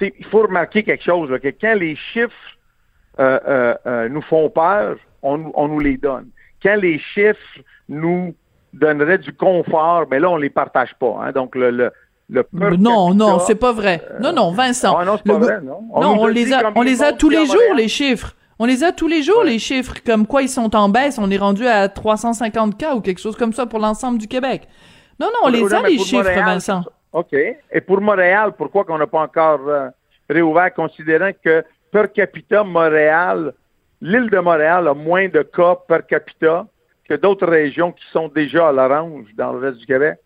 il 0.00 0.26
faut 0.26 0.42
remarquer 0.42 0.82
quelque 0.82 1.04
chose, 1.04 1.30
que 1.42 1.48
quand 1.48 1.74
les 1.74 1.96
chiffres 1.96 2.32
euh, 3.18 3.38
euh, 3.46 3.74
euh, 3.86 4.08
nous 4.08 4.22
font 4.22 4.48
peur, 4.48 4.96
on, 5.22 5.52
on, 5.54 5.68
nous 5.68 5.80
les 5.80 5.96
donne. 5.96 6.28
Quand 6.62 6.76
les 6.76 6.98
chiffres 6.98 7.60
nous 7.88 8.34
donneraient 8.72 9.18
du 9.18 9.32
confort, 9.32 10.02
mais 10.02 10.18
ben 10.18 10.22
là, 10.22 10.30
on 10.30 10.36
les 10.36 10.50
partage 10.50 10.94
pas. 10.98 11.18
Hein. 11.20 11.32
Donc, 11.32 11.54
le, 11.54 11.70
le 11.70 11.92
non, 12.78 13.14
non, 13.14 13.38
c'est 13.40 13.56
pas 13.56 13.72
vrai. 13.72 14.02
non, 14.20 14.32
non, 14.32 14.52
Vincent. 14.52 14.96
Ah 14.98 15.04
non, 15.04 15.16
c'est 15.18 15.30
pas 15.30 15.38
vrai, 15.38 15.60
non. 15.60 15.80
On, 15.92 16.26
les 16.26 16.52
a, 16.52 16.72
on 16.74 16.82
les 16.82 17.02
a 17.02 17.12
tous 17.12 17.28
les 17.28 17.44
jours, 17.46 17.74
les 17.76 17.88
chiffres. 17.88 18.34
On 18.62 18.64
les 18.64 18.84
a 18.84 18.92
tous 18.92 19.08
les 19.08 19.24
jours, 19.24 19.42
les 19.42 19.58
chiffres, 19.58 19.94
comme 20.06 20.24
quoi 20.24 20.40
ils 20.40 20.48
sont 20.48 20.76
en 20.76 20.88
baisse. 20.88 21.18
On 21.18 21.28
est 21.32 21.36
rendu 21.36 21.66
à 21.66 21.88
350 21.88 22.78
cas 22.78 22.94
ou 22.94 23.00
quelque 23.00 23.18
chose 23.18 23.34
comme 23.34 23.52
ça 23.52 23.66
pour 23.66 23.80
l'ensemble 23.80 24.18
du 24.18 24.28
Québec. 24.28 24.68
Non, 25.18 25.26
non, 25.26 25.48
on 25.48 25.48
les 25.48 25.74
a, 25.74 25.82
les 25.82 25.98
chiffres, 25.98 26.22
Vincent. 26.32 26.84
OK. 27.12 27.32
Et 27.32 27.80
pour 27.80 28.00
Montréal, 28.00 28.52
pourquoi 28.56 28.84
qu'on 28.84 28.98
n'a 28.98 29.08
pas 29.08 29.18
encore 29.18 29.66
euh, 29.66 29.88
réouvert, 30.30 30.72
considérant 30.74 31.32
que 31.44 31.64
per 31.90 32.04
capita, 32.14 32.62
Montréal, 32.62 33.52
l'île 34.00 34.30
de 34.30 34.38
Montréal 34.38 34.86
a 34.86 34.94
moins 34.94 35.28
de 35.28 35.42
cas 35.42 35.74
per 35.88 36.02
capita 36.08 36.64
que 37.08 37.14
d'autres 37.14 37.48
régions 37.48 37.90
qui 37.90 38.04
sont 38.12 38.28
déjà 38.28 38.68
à 38.68 38.72
l'orange 38.72 39.26
dans 39.36 39.54
le 39.54 39.58
reste 39.58 39.78
du 39.78 39.86
Québec? 39.86 40.20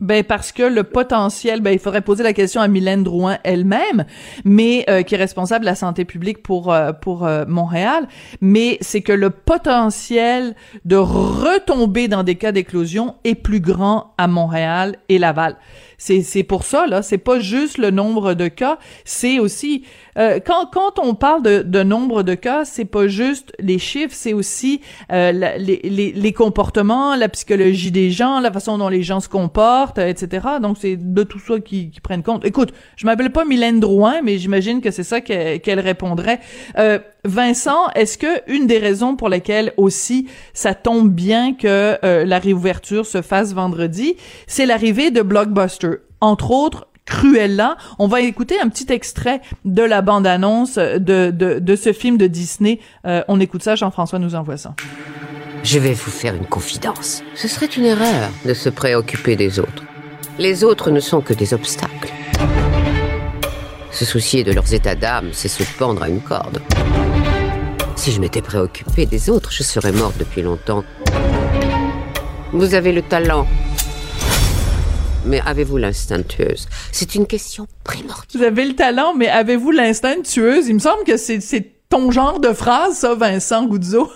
Ben 0.00 0.22
parce 0.22 0.52
que 0.52 0.62
le 0.62 0.84
potentiel, 0.84 1.60
ben 1.60 1.72
il 1.72 1.80
faudrait 1.80 2.02
poser 2.02 2.22
la 2.22 2.32
question 2.32 2.60
à 2.60 2.68
Mylène 2.68 3.02
Drouin 3.02 3.38
elle-même, 3.42 4.04
mais 4.44 4.84
euh, 4.88 5.02
qui 5.02 5.16
est 5.16 5.18
responsable 5.18 5.64
de 5.64 5.70
la 5.70 5.74
santé 5.74 6.04
publique 6.04 6.40
pour 6.40 6.72
euh, 6.72 6.92
pour 6.92 7.26
euh, 7.26 7.44
Montréal, 7.48 8.06
mais 8.40 8.78
c'est 8.80 9.00
que 9.00 9.10
le 9.10 9.30
potentiel 9.30 10.54
de 10.84 10.94
retomber 10.94 12.06
dans 12.06 12.22
des 12.22 12.36
cas 12.36 12.52
d'éclosion 12.52 13.16
est 13.24 13.34
plus 13.34 13.58
grand 13.58 14.14
à 14.18 14.28
Montréal 14.28 14.98
et 15.08 15.18
Laval. 15.18 15.56
C'est 15.98 16.44
pour 16.44 16.64
ça 16.64 16.86
là, 16.86 17.02
c'est 17.02 17.18
pas 17.18 17.40
juste 17.40 17.76
le 17.76 17.90
nombre 17.90 18.34
de 18.34 18.48
cas, 18.48 18.78
c'est 19.04 19.38
aussi 19.40 19.84
euh, 20.16 20.38
quand 20.44 20.66
quand 20.72 20.98
on 20.98 21.14
parle 21.14 21.42
de, 21.42 21.62
de 21.62 21.82
nombre 21.82 22.22
de 22.22 22.34
cas, 22.34 22.64
c'est 22.64 22.84
pas 22.84 23.08
juste 23.08 23.52
les 23.58 23.78
chiffres, 23.78 24.14
c'est 24.14 24.32
aussi 24.32 24.80
euh, 25.12 25.32
les, 25.32 25.80
les, 25.82 26.12
les 26.12 26.32
comportements, 26.32 27.16
la 27.16 27.28
psychologie 27.28 27.90
des 27.90 28.10
gens, 28.10 28.40
la 28.40 28.52
façon 28.52 28.78
dont 28.78 28.88
les 28.88 29.02
gens 29.02 29.20
se 29.20 29.28
comportent, 29.28 29.98
etc. 29.98 30.46
Donc 30.62 30.76
c'est 30.80 30.96
de 30.96 31.22
tout 31.24 31.40
ça 31.40 31.60
qui, 31.60 31.90
qui 31.90 32.00
prennent 32.00 32.22
compte. 32.22 32.44
Écoute, 32.44 32.72
je 32.96 33.04
m'appelle 33.04 33.30
pas 33.30 33.44
Mylène 33.44 33.80
Drouin, 33.80 34.22
mais 34.22 34.38
j'imagine 34.38 34.80
que 34.80 34.90
c'est 34.90 35.02
ça 35.04 35.20
qu'elle 35.20 35.80
répondrait. 35.80 36.40
Euh, 36.78 36.98
Vincent, 37.24 37.88
est-ce 37.94 38.16
que 38.16 38.50
une 38.50 38.66
des 38.66 38.78
raisons 38.78 39.16
pour 39.16 39.28
lesquelles 39.28 39.72
aussi 39.76 40.28
ça 40.54 40.74
tombe 40.74 41.10
bien 41.10 41.54
que 41.54 41.98
euh, 42.04 42.24
la 42.24 42.38
réouverture 42.38 43.06
se 43.06 43.22
fasse 43.22 43.52
vendredi, 43.52 44.16
c'est 44.46 44.66
l'arrivée 44.66 45.10
de 45.10 45.22
Blockbuster, 45.22 45.96
entre 46.20 46.50
autres 46.50 46.86
Cruella. 47.04 47.76
On 47.98 48.06
va 48.06 48.20
écouter 48.20 48.60
un 48.60 48.68
petit 48.68 48.92
extrait 48.92 49.40
de 49.64 49.82
la 49.82 50.02
bande-annonce 50.02 50.76
de, 50.76 51.30
de, 51.30 51.58
de, 51.58 51.76
ce 51.76 51.92
film 51.92 52.18
de 52.18 52.26
Disney. 52.26 52.80
Euh, 53.06 53.22
on 53.28 53.40
écoute 53.40 53.62
ça, 53.62 53.74
Jean-François 53.76 54.18
nous 54.18 54.34
envoie 54.34 54.58
ça. 54.58 54.74
Je 55.64 55.78
vais 55.78 55.94
vous 55.94 56.10
faire 56.10 56.34
une 56.34 56.46
confidence. 56.46 57.22
Ce 57.34 57.48
serait 57.48 57.66
une 57.66 57.86
erreur 57.86 58.30
de 58.44 58.54
se 58.54 58.68
préoccuper 58.68 59.36
des 59.36 59.58
autres. 59.58 59.84
Les 60.38 60.64
autres 60.64 60.90
ne 60.90 61.00
sont 61.00 61.20
que 61.20 61.34
des 61.34 61.52
obstacles. 61.52 62.12
Se 63.90 64.04
soucier 64.04 64.44
de 64.44 64.52
leurs 64.52 64.72
états 64.72 64.94
d'âme, 64.94 65.30
c'est 65.32 65.48
se 65.48 65.64
pendre 65.78 66.02
à 66.02 66.08
une 66.08 66.20
corde. 66.20 66.60
Si 67.98 68.12
je 68.12 68.20
m'étais 68.20 68.42
préoccupé 68.42 69.06
des 69.06 69.28
autres, 69.28 69.50
je 69.50 69.64
serais 69.64 69.90
morte 69.90 70.16
depuis 70.18 70.40
longtemps. 70.40 70.84
Vous 72.52 72.76
avez 72.76 72.92
le 72.92 73.02
talent. 73.02 73.44
Mais 75.26 75.40
avez-vous 75.44 75.78
l'instinct 75.78 76.22
tueuse? 76.22 76.68
C'est 76.92 77.16
une 77.16 77.26
question 77.26 77.66
primordiale. 77.82 78.28
Vous 78.32 78.44
avez 78.44 78.66
le 78.66 78.76
talent, 78.76 79.14
mais 79.16 79.28
avez-vous 79.28 79.72
l'instinct 79.72 80.22
tueuse? 80.22 80.68
Il 80.68 80.74
me 80.74 80.78
semble 80.78 81.02
que 81.02 81.16
c'est 81.16 81.72
ton 81.88 82.12
genre 82.12 82.38
de 82.38 82.52
phrase, 82.52 82.98
ça, 82.98 83.16
Vincent 83.16 83.66
Goudzo. 83.66 84.08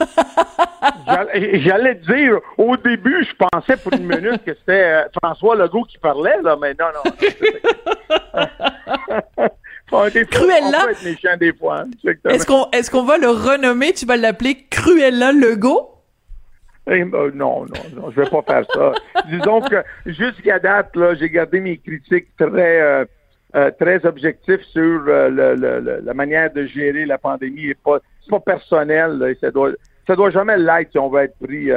J'allais 1.35 1.97
dire, 1.97 2.39
au 2.59 2.77
début, 2.77 3.27
je 3.29 3.35
pensais 3.51 3.77
pour 3.79 3.93
une 3.95 4.07
minute 4.07 4.45
que 4.45 4.55
c'était 4.61 4.85
euh, 4.85 5.03
François 5.21 5.57
Legault 5.57 5.83
qui 5.85 5.99
parlait, 5.99 6.41
là, 6.45 6.57
mais 6.61 6.77
non, 6.79 6.87
non. 6.95 7.03
Cruella. 10.31 10.87
Est-ce 12.25 12.47
qu'on 12.47 12.71
est 12.71 12.91
qu'on 12.91 13.05
va 13.05 13.19
le 13.19 13.29
renommer, 13.29 13.93
tu 13.93 14.07
vas 14.07 14.17
l'appeler 14.17 14.67
Cruella 14.71 15.33
Legault? 15.33 15.93
Eh, 16.89 17.05
ben, 17.05 17.31
non, 17.35 17.65
non, 17.65 17.83
non, 17.95 18.11
je 18.11 18.21
vais 18.21 18.29
pas 18.29 18.43
faire 18.43 18.65
ça. 18.75 18.93
Disons 19.31 19.61
que 19.61 19.85
jusqu'à 20.07 20.59
date, 20.59 20.97
là, 20.97 21.15
j'ai 21.15 21.31
gardé 21.31 21.61
mes 21.61 21.79
critiques 21.79 22.35
très 22.37 22.81
euh, 22.81 23.05
euh, 23.55 23.71
très 23.79 24.05
objectifs 24.05 24.63
sur 24.73 25.05
euh, 25.07 25.29
le, 25.29 26.01
la 26.03 26.15
manière 26.15 26.53
de 26.53 26.67
gérer 26.67 27.07
la 27.07 27.19
pandémie. 27.19 27.67
Et 27.67 27.75
pas, 27.75 28.01
c'est 28.23 28.31
pas 28.31 28.41
personnel, 28.41 29.23
et 29.29 29.39
ça 29.41 29.53
doit 29.53 29.71
ça 30.09 30.17
doit 30.17 30.31
jamais 30.31 30.59
l'être 30.59 30.91
si 30.91 30.99
on 30.99 31.09
veut 31.09 31.23
être 31.23 31.39
pris, 31.39 31.71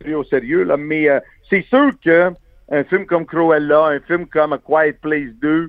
pris 0.00 0.14
au 0.14 0.24
sérieux. 0.24 0.64
Là. 0.64 0.76
Mais 0.76 1.06
c'est 1.48 1.64
sûr 1.66 1.92
que 2.04 2.32
un 2.72 2.84
film 2.84 3.06
comme 3.06 3.26
Cruella, 3.26 3.86
un 3.86 4.00
film 4.00 4.26
comme 4.26 4.52
A 4.52 4.58
Quiet 4.58 4.94
Place 5.00 5.30
2, 5.40 5.68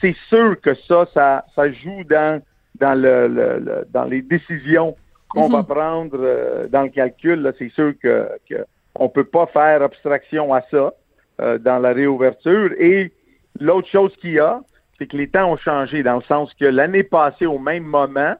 c'est 0.00 0.16
sûr 0.28 0.60
que 0.60 0.74
ça, 0.74 1.06
ça, 1.14 1.44
ça 1.54 1.70
joue 1.70 2.04
dans, 2.04 2.42
dans, 2.80 2.94
le, 2.94 3.86
dans 3.90 4.04
les 4.04 4.22
décisions 4.22 4.96
qu'on 5.28 5.48
va 5.48 5.58
mhm. 5.58 5.66
prendre 5.66 6.18
euh, 6.20 6.68
dans 6.68 6.82
le 6.82 6.88
calcul. 6.90 7.52
C'est 7.58 7.70
sûr 7.70 7.94
que, 8.02 8.28
que 8.48 8.64
on 8.94 9.08
peut 9.08 9.24
pas 9.24 9.46
faire 9.46 9.82
abstraction 9.82 10.52
à 10.52 10.62
ça. 10.70 10.92
euh, 11.40 11.58
dans 11.58 11.78
la 11.78 11.92
réouverture. 11.92 12.70
Et 12.78 13.12
l'autre 13.58 13.88
chose 13.88 14.14
qu'il 14.16 14.32
y 14.32 14.38
a, 14.38 14.60
c'est 14.98 15.06
que 15.06 15.16
les 15.16 15.28
temps 15.28 15.50
ont 15.50 15.56
changé 15.56 16.02
dans 16.02 16.16
le 16.16 16.22
sens 16.22 16.52
que 16.54 16.66
l'année 16.66 17.02
passée, 17.02 17.46
au 17.46 17.58
même 17.58 17.84
moment, 17.84 18.34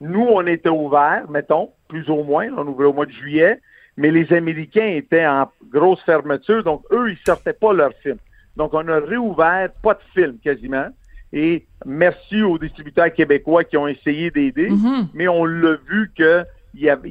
nous, 0.00 0.26
on 0.28 0.46
était 0.46 0.68
ouverts, 0.68 1.30
mettons, 1.30 1.70
plus 1.88 2.08
ou 2.10 2.22
moins, 2.22 2.48
on 2.56 2.66
ouvrait 2.66 2.86
au 2.86 2.92
mois 2.92 3.06
de 3.06 3.12
juillet, 3.12 3.60
mais 3.96 4.10
les 4.10 4.32
Américains 4.32 4.88
étaient 4.88 5.26
en 5.26 5.48
grosse 5.70 6.02
fermeture, 6.02 6.64
donc 6.64 6.82
eux, 6.90 7.10
ils 7.12 7.18
sortaient 7.24 7.52
pas 7.52 7.72
leurs 7.72 7.94
films. 8.02 8.18
Donc, 8.56 8.74
on 8.74 8.86
a 8.88 8.98
réouvert, 9.00 9.70
pas 9.82 9.94
de 9.94 10.00
films 10.14 10.38
quasiment. 10.42 10.88
Et 11.32 11.66
merci 11.86 12.42
aux 12.42 12.58
distributeurs 12.58 13.12
québécois 13.12 13.64
qui 13.64 13.76
ont 13.78 13.88
essayé 13.88 14.30
d'aider, 14.30 14.68
Mhm. 14.68 15.08
mais 15.14 15.28
on 15.28 15.44
l'a 15.46 15.76
vu 15.88 16.10
qu'ils 16.14 16.46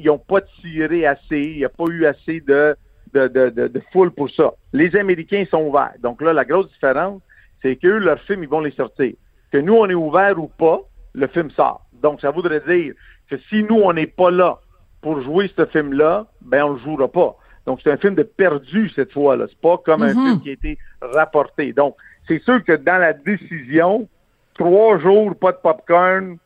n'ont 0.04 0.18
pas 0.18 0.40
tiré 0.60 1.06
assez, 1.06 1.40
il 1.40 1.56
n'y 1.56 1.64
a 1.64 1.68
pas 1.68 1.84
eu 1.88 2.06
assez 2.06 2.40
de, 2.40 2.76
de, 3.12 3.26
de, 3.28 3.50
de, 3.50 3.66
de 3.68 3.82
foule 3.92 4.12
pour 4.12 4.30
ça. 4.30 4.52
Les 4.72 4.94
Américains 4.96 5.44
sont 5.50 5.62
ouverts. 5.64 5.94
Donc 6.00 6.22
là, 6.22 6.32
la 6.32 6.44
grosse 6.44 6.70
différence, 6.70 7.20
c'est 7.62 7.76
qu'eux, 7.76 7.98
leurs 7.98 8.20
films, 8.20 8.44
ils 8.44 8.48
vont 8.48 8.60
les 8.60 8.70
sortir. 8.70 9.12
Que 9.50 9.58
nous, 9.58 9.74
on 9.74 9.88
est 9.88 9.94
ouverts 9.94 10.38
ou 10.38 10.46
pas, 10.46 10.80
le 11.14 11.26
film 11.26 11.50
sort. 11.50 11.84
Donc, 12.02 12.20
ça 12.20 12.30
voudrait 12.30 12.62
dire 12.66 12.94
que 13.28 13.36
si 13.48 13.64
nous, 13.64 13.76
on 13.82 13.92
n'est 13.92 14.06
pas 14.06 14.30
là 14.30 14.60
pour 15.00 15.20
jouer 15.20 15.50
ce 15.56 15.66
film-là, 15.66 16.26
ben, 16.42 16.62
on 16.64 16.72
le 16.74 16.78
jouera 16.78 17.08
pas. 17.08 17.36
Donc, 17.66 17.80
c'est 17.82 17.90
un 17.92 17.96
film 17.96 18.14
de 18.14 18.22
perdu 18.22 18.88
cette 18.90 19.12
fois-là. 19.12 19.46
C'est 19.48 19.60
pas 19.60 19.78
comme 19.78 20.02
un 20.02 20.14
Mhm. 20.14 20.22
film 20.22 20.40
qui 20.42 20.50
a 20.50 20.52
été 20.52 20.78
rapporté. 21.00 21.72
Donc, 21.72 21.96
c'est 22.26 22.42
sûr 22.42 22.62
que 22.64 22.72
dans 22.72 22.98
la 22.98 23.12
décision, 23.12 24.08
trois 24.54 24.98
jours, 24.98 25.34
pas 25.36 25.52
de 25.52 25.58
popcorn, 25.58 26.38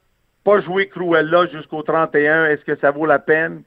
pas 0.44 0.60
jouer 0.60 0.88
Cruella 0.88 1.46
jusqu'au 1.46 1.82
31, 1.82 2.46
est-ce 2.46 2.64
que 2.64 2.76
ça 2.76 2.90
vaut 2.90 3.06
la 3.06 3.18
peine? 3.18 3.62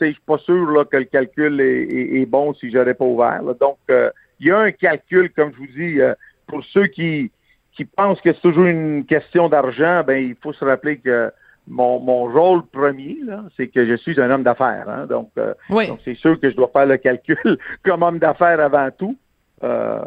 Je 0.00 0.06
suis 0.06 0.20
pas 0.26 0.38
sûr 0.38 0.70
là, 0.70 0.84
que 0.86 0.96
le 0.96 1.04
calcul 1.04 1.60
est, 1.60 1.82
est- 1.82 2.22
est 2.22 2.26
bon 2.26 2.54
si 2.54 2.70
j'aurais 2.70 2.94
pas 2.94 3.04
ouvert. 3.04 3.42
là. 3.42 3.52
Donc, 3.60 3.76
euh, 3.90 4.10
il 4.40 4.46
y 4.46 4.50
a 4.50 4.58
un 4.58 4.72
calcul, 4.72 5.30
comme 5.30 5.52
je 5.52 5.58
vous 5.58 5.66
dis, 5.66 6.00
euh, 6.00 6.14
pour 6.46 6.64
ceux 6.64 6.86
qui, 6.86 7.30
qui 7.72 7.84
pensent 7.84 8.20
que 8.22 8.32
c'est 8.32 8.40
toujours 8.40 8.64
une 8.64 9.04
question 9.04 9.48
d'argent, 9.50 10.02
ben 10.06 10.16
il 10.16 10.34
faut 10.42 10.54
se 10.54 10.64
rappeler 10.64 10.96
que 10.98 11.30
mon, 11.68 12.00
mon 12.00 12.24
rôle 12.24 12.62
premier, 12.66 13.18
c'est 13.56 13.68
que 13.68 13.86
je 13.86 13.94
suis 13.94 14.20
un 14.20 14.30
homme 14.30 14.42
d'affaires. 14.42 14.88
hein. 14.88 15.06
donc, 15.06 15.30
euh, 15.38 15.54
Oui. 15.70 15.86
donc, 15.88 16.00
c'est 16.04 16.16
sûr 16.16 16.38
que 16.40 16.50
je 16.50 16.56
dois 16.56 16.68
faire 16.72 16.86
le 16.86 16.96
calcul 16.96 17.36
comme 17.84 18.02
homme 18.02 18.18
d'affaires 18.18 18.60
avant 18.60 18.88
tout. 18.96 19.16
Euh, 19.62 19.98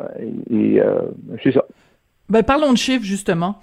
et 0.50 0.74
et, 0.75 0.81
euh, 0.81 1.01
c'est 1.43 1.51
ça. 1.53 1.63
Ben, 2.29 2.43
parlons 2.43 2.72
de 2.74 2.77
chiffres, 2.77 3.05
justement. 3.05 3.55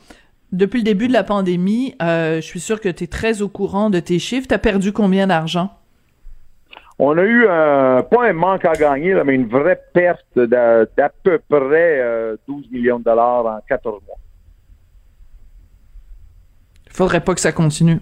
Depuis 0.53 0.79
le 0.79 0.85
début 0.85 1.09
de 1.09 1.13
la 1.13 1.25
pandémie, 1.25 1.95
je 2.01 2.41
suis 2.41 2.61
sûr 2.61 2.81
que 2.81 2.89
tu 2.89 3.05
es 3.05 3.07
très 3.07 3.41
au 3.43 3.49
courant 3.49 3.89
de 3.91 4.01
tes 4.01 4.19
chiffres. 4.19 4.49
Tu 4.49 4.55
as 4.55 4.59
perdu 4.59 4.93
combien 4.93 5.27
d'argent? 5.27 5.71
On 6.99 7.17
a 7.17 7.23
eu 7.23 7.47
un, 7.49 8.03
pas 8.03 8.29
un 8.29 8.33
manque 8.35 8.65
à 8.67 8.73
gagner, 8.75 9.15
là, 9.15 9.25
mais 9.25 9.35
une 9.35 9.47
vraie 9.49 9.81
perte 9.95 10.39
d'à 10.39 10.85
peu 11.23 11.39
près 11.49 12.01
euh, 12.01 12.37
12 12.47 12.71
millions 12.71 12.99
de 12.99 13.05
dollars 13.05 13.47
en 13.47 13.59
14 13.69 14.03
mois. 14.07 14.17
Faudrait 17.01 17.25
pas 17.25 17.33
que 17.33 17.41
ça 17.41 17.53
continue. 17.53 17.99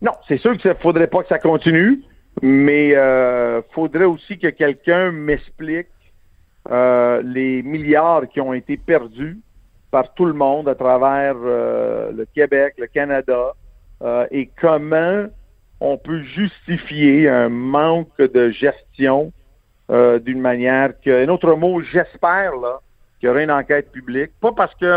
Non, 0.00 0.10
c'est 0.26 0.38
sûr 0.38 0.56
que 0.56 0.62
ça 0.62 0.74
faudrait 0.74 1.06
pas 1.06 1.22
que 1.22 1.28
ça 1.28 1.38
continue, 1.38 2.02
mais 2.42 2.96
euh, 2.96 3.62
faudrait 3.70 4.06
aussi 4.06 4.40
que 4.40 4.48
quelqu'un 4.48 5.12
m'explique 5.12 5.86
euh, 6.68 7.22
les 7.24 7.62
milliards 7.62 8.28
qui 8.28 8.40
ont 8.40 8.52
été 8.52 8.76
perdus 8.76 9.38
par 9.92 10.12
tout 10.14 10.24
le 10.24 10.32
monde 10.32 10.68
à 10.68 10.74
travers 10.74 11.36
euh, 11.44 12.10
le 12.10 12.24
Québec, 12.24 12.74
le 12.78 12.88
Canada, 12.88 13.52
euh, 14.02 14.26
et 14.32 14.50
comment 14.60 15.26
on 15.78 15.98
peut 15.98 16.24
justifier 16.24 17.28
un 17.28 17.48
manque 17.48 18.18
de 18.18 18.50
gestion 18.50 19.32
d'une 19.88 20.40
manière 20.40 20.90
que, 21.04 21.24
un 21.24 21.28
autre 21.28 21.54
mot, 21.54 21.82
j'espère 21.82 22.56
là 22.56 22.80
qu'il 23.20 23.28
y 23.28 23.30
aura 23.30 23.42
une 23.42 23.50
enquête 23.52 23.92
publique, 23.92 24.32
pas 24.40 24.50
parce 24.50 24.74
qu'il 24.74 24.88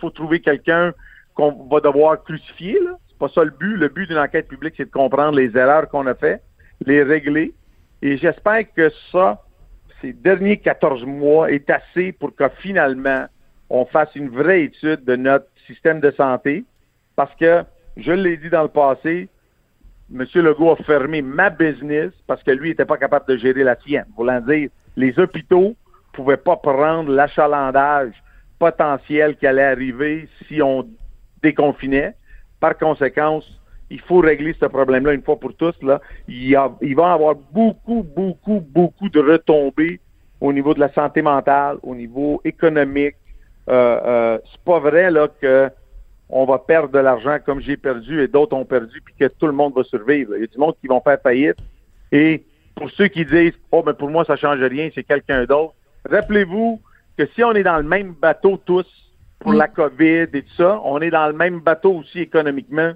faut 0.00 0.10
trouver 0.10 0.40
quelqu'un 0.40 0.92
qu'on 1.38 1.68
va 1.70 1.78
devoir 1.80 2.22
crucifier 2.24 2.80
là, 2.80 2.98
c'est 3.08 3.16
pas 3.16 3.28
ça 3.28 3.44
le 3.44 3.50
but. 3.50 3.76
Le 3.76 3.88
but 3.88 4.08
d'une 4.08 4.18
enquête 4.18 4.48
publique, 4.48 4.74
c'est 4.76 4.86
de 4.86 4.90
comprendre 4.90 5.38
les 5.38 5.56
erreurs 5.56 5.88
qu'on 5.88 6.06
a 6.06 6.14
fait, 6.14 6.42
les 6.84 7.02
régler, 7.02 7.54
et 8.02 8.16
j'espère 8.16 8.72
que 8.74 8.90
ça, 9.12 9.42
ces 10.00 10.12
derniers 10.12 10.56
14 10.56 11.04
mois, 11.04 11.50
est 11.50 11.70
assez 11.70 12.12
pour 12.12 12.34
que 12.34 12.48
finalement 12.60 13.26
on 13.70 13.84
fasse 13.84 14.14
une 14.16 14.30
vraie 14.30 14.64
étude 14.64 15.04
de 15.04 15.14
notre 15.14 15.46
système 15.66 16.00
de 16.00 16.10
santé, 16.10 16.64
parce 17.14 17.34
que 17.36 17.62
je 17.96 18.12
l'ai 18.12 18.36
dit 18.36 18.50
dans 18.50 18.62
le 18.62 18.68
passé, 18.68 19.28
M. 20.12 20.24
Legault 20.34 20.72
a 20.72 20.76
fermé 20.76 21.22
ma 21.22 21.50
business 21.50 22.12
parce 22.26 22.42
que 22.42 22.50
lui 22.50 22.70
n'était 22.70 22.86
pas 22.86 22.96
capable 22.96 23.26
de 23.28 23.36
gérer 23.36 23.62
la 23.62 23.76
sienne. 23.76 24.06
Voulant 24.16 24.40
dire, 24.40 24.70
les 24.96 25.18
hôpitaux 25.18 25.76
pouvaient 26.14 26.38
pas 26.38 26.56
prendre 26.56 27.12
l'achalandage 27.12 28.14
potentiel 28.58 29.36
qui 29.36 29.46
allait 29.46 29.62
arriver 29.62 30.28
si 30.46 30.62
on 30.62 30.88
déconfinait. 31.42 32.14
Par 32.60 32.76
conséquent, 32.76 33.40
il 33.90 34.00
faut 34.00 34.18
régler 34.18 34.54
ce 34.60 34.66
problème-là 34.66 35.12
une 35.12 35.22
fois 35.22 35.38
pour 35.38 35.54
tous. 35.54 35.74
Là. 35.82 36.00
Il, 36.26 36.54
a, 36.56 36.70
il 36.82 36.94
va 36.94 37.10
y 37.10 37.12
avoir 37.12 37.34
beaucoup, 37.34 38.02
beaucoup, 38.02 38.60
beaucoup 38.60 39.08
de 39.08 39.20
retombées 39.20 40.00
au 40.40 40.52
niveau 40.52 40.74
de 40.74 40.80
la 40.80 40.92
santé 40.92 41.22
mentale, 41.22 41.78
au 41.82 41.94
niveau 41.94 42.40
économique. 42.44 43.16
Euh, 43.68 44.00
euh, 44.04 44.38
c'est 44.50 44.60
pas 44.62 44.78
vrai 44.78 45.10
là 45.10 45.28
que 45.40 45.70
on 46.30 46.44
va 46.44 46.58
perdre 46.58 46.90
de 46.90 46.98
l'argent 46.98 47.38
comme 47.44 47.60
j'ai 47.60 47.76
perdu 47.76 48.22
et 48.22 48.28
d'autres 48.28 48.54
ont 48.54 48.64
perdu, 48.64 49.00
puis 49.02 49.14
que 49.18 49.26
tout 49.26 49.46
le 49.46 49.52
monde 49.52 49.74
va 49.74 49.82
survivre. 49.84 50.36
Il 50.36 50.42
y 50.42 50.44
a 50.44 50.46
du 50.46 50.58
monde 50.58 50.74
qui 50.80 50.86
vont 50.86 51.00
faire 51.00 51.18
faillite. 51.22 51.56
Et 52.12 52.44
pour 52.74 52.90
ceux 52.90 53.08
qui 53.08 53.24
disent 53.24 53.58
Oh, 53.72 53.82
mais 53.84 53.94
pour 53.94 54.10
moi, 54.10 54.24
ça 54.24 54.36
change 54.36 54.60
rien, 54.60 54.90
c'est 54.94 55.04
quelqu'un 55.04 55.44
d'autre, 55.44 55.74
rappelez-vous 56.08 56.80
que 57.16 57.26
si 57.34 57.42
on 57.42 57.52
est 57.52 57.62
dans 57.62 57.78
le 57.78 57.82
même 57.82 58.12
bateau 58.12 58.58
tous 58.58 58.86
pour 59.40 59.52
la 59.52 59.68
COVID 59.68 60.26
et 60.32 60.42
tout 60.42 60.54
ça, 60.56 60.80
on 60.84 61.00
est 61.00 61.10
dans 61.10 61.26
le 61.28 61.32
même 61.32 61.60
bateau 61.60 61.92
aussi 61.94 62.20
économiquement. 62.20 62.92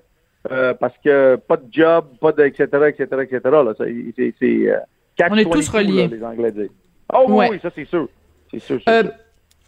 euh, 0.50 0.74
parce 0.74 0.94
que 1.04 1.36
pas 1.36 1.56
de 1.56 1.66
job, 1.70 2.06
pas 2.20 2.32
de 2.32 2.42
etc., 2.42 2.66
etc., 2.88 3.06
etc. 3.22 3.40
Là, 3.44 3.74
Ça, 3.78 3.84
c'est, 4.16 4.34
c'est, 4.40 4.68
euh, 4.70 4.78
On 5.30 5.36
est 5.36 5.44
22, 5.44 5.50
tous 5.50 5.68
reliés. 5.68 6.08
là, 6.08 6.16
les 6.16 6.24
Anglais 6.24 6.50
disent. 6.50 6.68
Oh 7.12 7.26
oui, 7.28 7.34
Ouais. 7.36 7.48
oui, 7.52 7.58
ça 7.62 7.70
c'est 7.72 7.84
sûr. 7.84 8.08
C'est 8.50 8.58
sûr. 8.58 8.80
c'est 8.84 8.92
Euh, 8.92 9.02
sûr. 9.04 9.12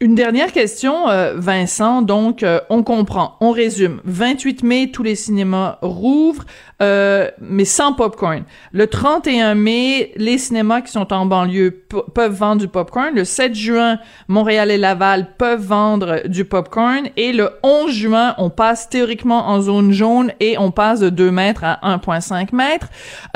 Une 0.04 0.14
dernière 0.14 0.52
question, 0.52 1.08
euh, 1.08 1.32
Vincent. 1.34 2.02
Donc, 2.02 2.42
euh, 2.42 2.60
on 2.68 2.82
comprend, 2.82 3.36
on 3.40 3.52
résume. 3.52 4.02
28 4.04 4.62
mai, 4.62 4.90
tous 4.92 5.02
les 5.02 5.14
cinémas 5.14 5.78
rouvrent, 5.80 6.44
euh, 6.82 7.30
mais 7.40 7.64
sans 7.64 7.94
popcorn. 7.94 8.44
Le 8.72 8.86
31 8.86 9.54
mai, 9.54 10.12
les 10.16 10.36
cinémas 10.36 10.82
qui 10.82 10.92
sont 10.92 11.10
en 11.10 11.24
banlieue 11.24 11.86
peuvent 12.14 12.34
vendre 12.34 12.60
du 12.60 12.68
popcorn. 12.68 13.14
Le 13.14 13.24
7 13.24 13.54
juin, 13.54 13.98
Montréal 14.28 14.70
et 14.70 14.76
Laval 14.76 15.28
peuvent 15.38 15.62
vendre 15.64 16.28
du 16.28 16.44
popcorn. 16.44 17.08
Et 17.16 17.32
le 17.32 17.48
11 17.62 17.90
juin, 17.90 18.34
on 18.36 18.50
passe 18.50 18.90
théoriquement 18.90 19.48
en 19.48 19.62
zone 19.62 19.92
jaune 19.92 20.32
et 20.38 20.58
on 20.58 20.70
passe 20.70 21.00
de 21.00 21.08
2 21.08 21.30
mètres 21.30 21.64
à 21.64 21.80
1,5 21.82 22.54
mètres. 22.54 22.88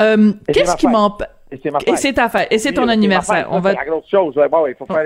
Euh, 0.03 0.33
Qu'est-ce 0.53 0.75
qui 0.77 0.85
m'empêche... 0.85 1.29
Et 1.51 1.95
c'est 1.95 2.13
ta 2.13 2.29
fête. 2.29 2.47
Et 2.51 2.59
c'est 2.59 2.73
ton 2.73 2.87
anniversaire. 2.87 3.47
On 3.49 3.59
va 3.59 3.71
C'est 3.71 3.77
la 3.77 3.85
grosse 3.85 4.07
chose. 4.07 4.35
là. 4.35 4.47
Bon, 4.47 4.67
il 4.67 4.75
faut 4.75 4.85
faire, 4.85 5.03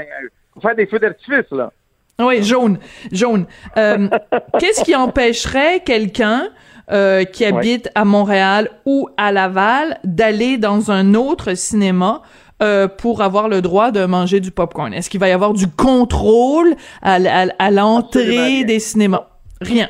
faut 0.54 0.62
faire 0.62 0.76
des 0.76 0.86
feux 0.88 1.00
d'artifice, 1.00 1.50
là. 1.52 1.72
Oui, 2.20 2.44
jaune, 2.44 2.78
jaune. 3.12 3.46
Euh, 3.78 4.08
Qu'est-ce 4.60 4.84
qui 4.84 4.96
empêcherait 4.96 5.80
quelqu'un 5.80 6.50
euh, 6.92 7.24
qui 7.24 7.44
habite 7.46 7.90
à 7.96 8.06
Montréal 8.06 8.70
ou 8.86 9.10
à 9.18 9.32
Laval 9.32 9.98
d'aller 10.04 10.58
dans 10.58 10.92
un 10.92 11.16
autre 11.16 11.56
cinéma 11.56 12.22
euh, 12.62 12.88
pour 12.88 13.22
avoir 13.24 13.50
le 13.50 13.62
droit 13.62 13.92
de 13.92 14.06
manger 14.06 14.40
du 14.40 14.52
popcorn? 14.52 14.94
Est-ce 14.94 15.10
qu'il 15.10 15.20
va 15.20 15.28
y 15.28 15.32
avoir 15.32 15.54
du 15.54 15.68
contrôle 15.68 16.76
à, 17.02 17.72
l'entrée 17.72 18.64
des 18.64 18.80
cinémas? 18.80 19.28
Rien. 19.62 19.90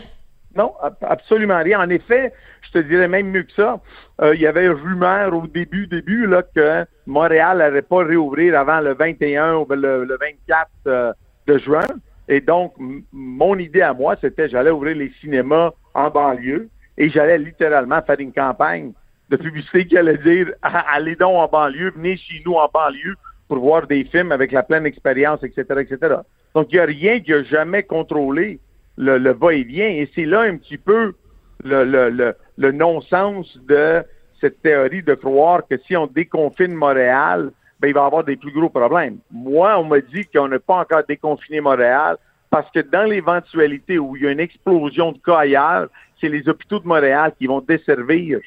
Non, 0.55 0.71
ab- 0.81 0.95
absolument 1.01 1.61
rien. 1.61 1.81
En 1.81 1.89
effet, 1.89 2.31
je 2.63 2.71
te 2.71 2.77
dirais 2.79 3.07
même 3.07 3.27
mieux 3.27 3.43
que 3.43 3.53
ça. 3.53 3.79
Euh, 4.21 4.35
il 4.35 4.41
y 4.41 4.47
avait 4.47 4.67
rumeur 4.69 5.33
au 5.33 5.47
début, 5.47 5.87
début, 5.87 6.27
là, 6.27 6.43
que 6.43 6.85
Montréal 7.05 7.57
n'allait 7.59 7.81
pas 7.81 8.03
réouvrir 8.03 8.59
avant 8.59 8.79
le 8.79 8.93
21 8.93 9.55
ou 9.55 9.67
le, 9.69 10.05
le 10.05 10.17
24 10.17 10.69
euh, 10.87 11.13
de 11.47 11.57
juin. 11.57 11.87
Et 12.27 12.41
donc, 12.41 12.73
mon 13.11 13.57
idée 13.57 13.81
à 13.81 13.93
moi, 13.93 14.15
c'était 14.21 14.49
j'allais 14.49 14.71
ouvrir 14.71 14.95
les 14.95 15.11
cinémas 15.19 15.71
en 15.93 16.09
banlieue 16.09 16.69
et 16.97 17.09
j'allais 17.09 17.37
littéralement 17.37 18.01
faire 18.01 18.19
une 18.19 18.31
campagne 18.31 18.93
de 19.29 19.37
publicité 19.37 19.85
qui 19.85 19.97
allait 19.97 20.17
dire 20.17 20.51
allez 20.61 21.15
donc 21.15 21.35
en 21.35 21.47
banlieue, 21.47 21.91
venez 21.95 22.17
chez 22.17 22.41
nous 22.45 22.53
en 22.53 22.69
banlieue 22.73 23.15
pour 23.47 23.59
voir 23.59 23.87
des 23.87 24.05
films 24.05 24.31
avec 24.31 24.51
la 24.51 24.63
pleine 24.63 24.85
expérience, 24.85 25.43
etc., 25.43 25.65
etc. 25.81 26.15
Donc, 26.55 26.67
il 26.71 26.75
n'y 26.75 26.81
a 26.81 26.85
rien 26.85 27.19
qui 27.19 27.33
a 27.33 27.43
jamais 27.43 27.83
contrôlé 27.83 28.59
le 28.95 29.33
va-et-vient. 29.33 29.87
Et 29.87 30.09
c'est 30.15 30.25
là 30.25 30.41
un 30.41 30.57
petit 30.57 30.77
peu 30.77 31.13
le, 31.63 32.35
le, 32.57 32.71
non-sens 32.71 33.57
de 33.67 34.03
cette 34.39 34.61
théorie 34.61 35.03
de 35.03 35.13
croire 35.13 35.61
que 35.69 35.77
si 35.87 35.95
on 35.95 36.07
déconfine 36.07 36.73
Montréal, 36.73 37.51
ben, 37.79 37.87
il 37.87 37.93
va 37.93 38.01
y 38.01 38.05
avoir 38.05 38.23
des 38.23 38.35
plus 38.35 38.51
gros 38.51 38.69
problèmes. 38.69 39.17
Moi, 39.31 39.77
on 39.79 39.85
m'a 39.85 39.99
dit 39.99 40.25
qu'on 40.25 40.47
n'a 40.47 40.59
pas 40.59 40.77
encore 40.77 41.03
déconfiné 41.07 41.61
Montréal 41.61 42.17
parce 42.49 42.69
que 42.71 42.79
dans 42.79 43.03
l'éventualité 43.03 43.97
où 43.97 44.15
il 44.15 44.23
y 44.23 44.27
a 44.27 44.31
une 44.31 44.39
explosion 44.39 45.11
de 45.11 45.17
cas 45.17 45.39
ailleurs, 45.39 45.87
c'est 46.19 46.29
les 46.29 46.47
hôpitaux 46.47 46.79
de 46.79 46.87
Montréal 46.87 47.33
qui 47.37 47.47
vont 47.47 47.61
desservir. 47.61 48.39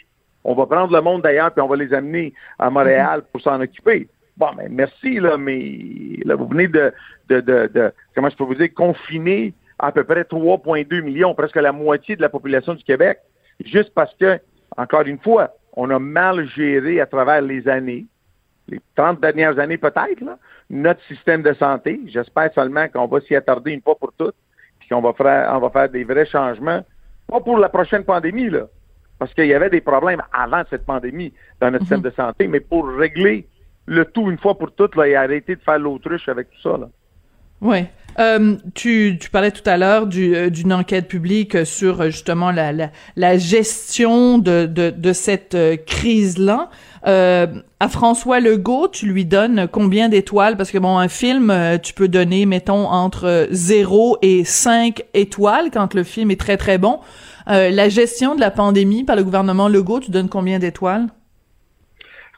On 0.44 0.54
va 0.54 0.66
prendre 0.66 0.94
le 0.94 1.02
monde 1.02 1.23
d'ailleurs 1.23 1.52
puis 1.52 1.61
on 1.61 1.66
va 1.66 1.76
les 1.76 1.92
amener 1.92 2.32
à 2.58 2.70
Montréal 2.70 3.23
pour 3.32 3.40
s'en 3.40 3.61
occuper. 3.61 4.08
Bon, 4.37 4.49
mais 4.56 4.68
merci, 4.68 5.18
là, 5.18 5.38
mais 5.38 5.78
là, 6.25 6.35
vous 6.35 6.46
venez 6.46 6.68
de, 6.68 6.92
de, 7.28 7.40
de, 7.40 7.70
de 7.73 7.92
comment 8.14 8.28
je 8.28 8.37
peux 8.37 8.44
vous 8.44 8.54
dire, 8.54 8.73
confiner 8.75 9.54
à 9.78 9.92
peu 9.92 10.04
près 10.04 10.23
3,2 10.23 11.02
millions, 11.02 11.35
presque 11.35 11.56
la 11.56 11.73
moitié 11.73 12.16
de 12.16 12.23
la 12.23 12.28
population 12.28 12.75
du 12.75 12.85
Québec, 12.85 13.18
juste 13.64 13.92
parce 13.95 14.14
que, 14.14 14.38
encore 14.76 15.02
une 15.02 15.18
fois, 15.18 15.54
on 15.75 15.90
a 15.90 15.99
mal 15.99 16.47
géré 16.49 17.00
à 17.00 17.06
travers 17.06 17.42
les 17.42 17.68
années, 17.68 18.06
les 18.68 18.80
30 18.97 19.21
dernières 19.21 19.59
années 19.59 19.76
peut-être, 19.76 20.23
notre 20.71 21.02
système 21.04 21.42
de 21.42 21.52
santé. 21.52 22.00
J'espère 22.06 22.52
seulement 22.54 22.88
qu'on 22.88 23.06
va 23.06 23.21
s'y 23.21 23.37
attarder 23.37 23.73
une 23.73 23.83
fois 23.83 23.97
pour 23.97 24.12
toutes, 24.18 24.35
puis 24.80 24.88
qu'on 24.88 25.00
va 25.00 25.12
faire, 25.12 25.52
on 25.54 25.59
va 25.61 25.71
faire 25.71 25.88
des 25.88 26.04
vrais 26.04 26.26
changements, 26.26 26.83
pas 27.28 27.40
pour 27.40 27.59
la 27.59 27.68
prochaine 27.68 28.04
pandémie, 28.04 28.50
là, 28.50 28.66
parce 29.18 29.33
qu'il 29.35 29.47
y 29.47 29.54
avait 29.54 29.71
des 29.71 29.80
problèmes 29.80 30.23
avant 30.33 30.62
cette 30.71 30.85
pandémie 30.85 31.33
dans 31.61 31.71
notre 31.71 31.85
système 31.85 32.00
mhm. 32.00 32.06
de 32.06 32.11
santé, 32.11 32.49
mais 32.49 32.61
pour 32.61 32.88
régler 32.88 33.47
le 33.87 34.04
tout 34.04 34.30
une 34.30 34.38
fois 34.38 34.59
pour 34.59 34.73
toutes 34.73 34.97
là, 34.97 35.06
et 35.06 35.14
arrêter 35.14 35.56
de 35.56 35.61
faire 35.61 35.78
l'autruche 35.78 36.28
avec 36.28 36.50
tout 36.50 36.61
ça. 36.61 36.76
Là. 36.76 36.88
Oui. 37.61 37.87
Euh, 38.18 38.56
tu, 38.75 39.18
tu 39.20 39.28
parlais 39.30 39.50
tout 39.50 39.68
à 39.68 39.76
l'heure 39.76 40.08
euh, 40.16 40.49
d'une 40.49 40.73
enquête 40.73 41.06
publique 41.06 41.66
sur 41.66 42.00
euh, 42.00 42.06
justement 42.06 42.50
la, 42.50 42.73
la, 42.73 42.90
la 43.16 43.37
gestion 43.37 44.38
de, 44.38 44.66
de, 44.66 44.90
de 44.90 45.12
cette 45.12 45.54
euh, 45.54 45.76
crise-là. 45.76 46.70
Euh, 47.06 47.46
à 47.78 47.88
François 47.88 48.40
Legault, 48.40 48.88
tu 48.88 49.06
lui 49.06 49.26
donnes 49.26 49.68
combien 49.70 50.08
d'étoiles? 50.08 50.56
Parce 50.56 50.70
que 50.70 50.78
bon, 50.78 50.96
un 50.96 51.08
film, 51.08 51.54
tu 51.82 51.92
peux 51.92 52.08
donner, 52.08 52.46
mettons, 52.46 52.88
entre 52.88 53.46
0 53.50 54.18
et 54.23 54.44
5 54.44 55.04
étoiles 55.14 55.70
quand 55.70 55.94
le 55.94 56.02
film 56.02 56.30
est 56.30 56.40
très 56.40 56.56
très 56.56 56.78
bon. 56.78 56.99
la 57.46 57.88
gestion 57.88 58.35
de 58.35 58.40
la 58.40 58.50
pandémie 58.50 59.04
par 59.04 59.14
le 59.14 59.23
gouvernement 59.23 59.68
Legault, 59.68 60.00
tu 60.00 60.11
donnes 60.11 60.28
combien 60.28 60.58
d'étoiles? 60.58 61.06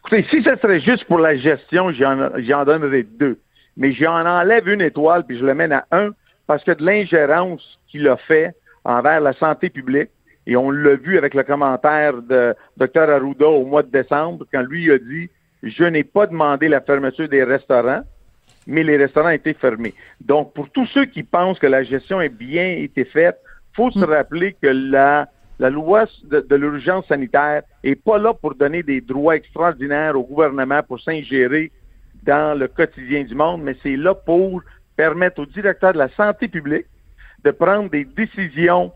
Écoutez, 0.00 0.26
si 0.28 0.42
ce 0.42 0.56
serait 0.61 0.80
juste 0.80 1.04
pour 1.04 1.18
la 1.18 1.37
gestion, 1.37 1.90
j'en 1.92 2.64
donnerais 2.64 3.06
deux 3.18 3.38
mais 3.78 3.92
j'en 3.92 4.26
enlève 4.26 4.68
une 4.68 4.82
étoile 4.82 5.25
puis 5.25 5.38
je 5.38 5.47
le 5.47 5.54
mène 5.54 5.73
à 5.73 5.87
un 5.92 6.11
parce 6.47 6.64
que 6.64 6.73
de 6.73 6.85
l'ingérence 6.85 7.78
qu'il 7.88 8.06
a 8.08 8.16
fait 8.16 8.54
envers 8.85 9.20
la 9.20 9.32
santé 9.35 9.70
publique, 9.70 10.11
et 10.47 10.56
on 10.56 10.70
l'a 10.70 10.97
vu 10.97 11.18
avec 11.18 11.35
le 11.35 11.42
commentaire 11.42 12.23
de 12.23 12.54
Dr 12.78 13.11
Arruda 13.11 13.47
au 13.47 13.66
mois 13.66 13.82
de 13.82 13.90
décembre, 13.90 14.47
quand 14.50 14.62
lui 14.62 14.90
a 14.90 14.99
dit 14.99 15.28
Je 15.62 15.85
n'ai 15.85 16.04
pas 16.04 16.26
demandé 16.26 16.68
la 16.68 16.80
fermeture 16.80 17.28
des 17.28 17.44
restaurants, 17.44 18.00
mais 18.66 18.82
les 18.82 18.97
restaurants 18.97 19.28
étaient 19.28 19.52
fermés. 19.52 19.94
Donc, 20.23 20.54
pour 20.54 20.70
tous 20.70 20.87
ceux 20.87 21.04
qui 21.04 21.23
pensent 21.23 21.58
que 21.58 21.66
la 21.66 21.82
gestion 21.82 22.23
est 22.23 22.30
bien 22.30 22.76
été 22.78 23.04
faite, 23.04 23.38
faut 23.75 23.90
se 23.90 23.99
mm. 23.99 24.04
rappeler 24.04 24.56
que 24.61 24.68
la, 24.68 25.28
la 25.58 25.68
loi 25.68 26.06
de, 26.25 26.40
de 26.40 26.56
l'urgence 26.56 27.06
sanitaire 27.08 27.62
est 27.85 28.02
pas 28.02 28.16
là 28.16 28.32
pour 28.32 28.54
donner 28.54 28.82
des 28.82 29.02
droits 29.02 29.37
extraordinaires 29.37 30.18
au 30.18 30.23
gouvernement 30.23 30.82
pour 30.82 30.99
s'ingérer 30.99 31.70
dans 32.28 32.56
le 32.56 32.68
quotidien 32.68 33.25
du 33.25 33.35
monde, 33.35 33.62
mais 33.62 33.75
c'est 33.82 33.97
là 33.97 34.14
pour 34.14 34.62
permettre 34.97 35.40
au 35.40 35.47
directeur 35.47 35.94
de 35.94 35.99
la 35.99 36.11
santé 36.11 36.47
publique 36.47 36.85
de 37.42 37.50
prendre 37.50 37.88
des 37.88 38.04
décisions 38.04 38.92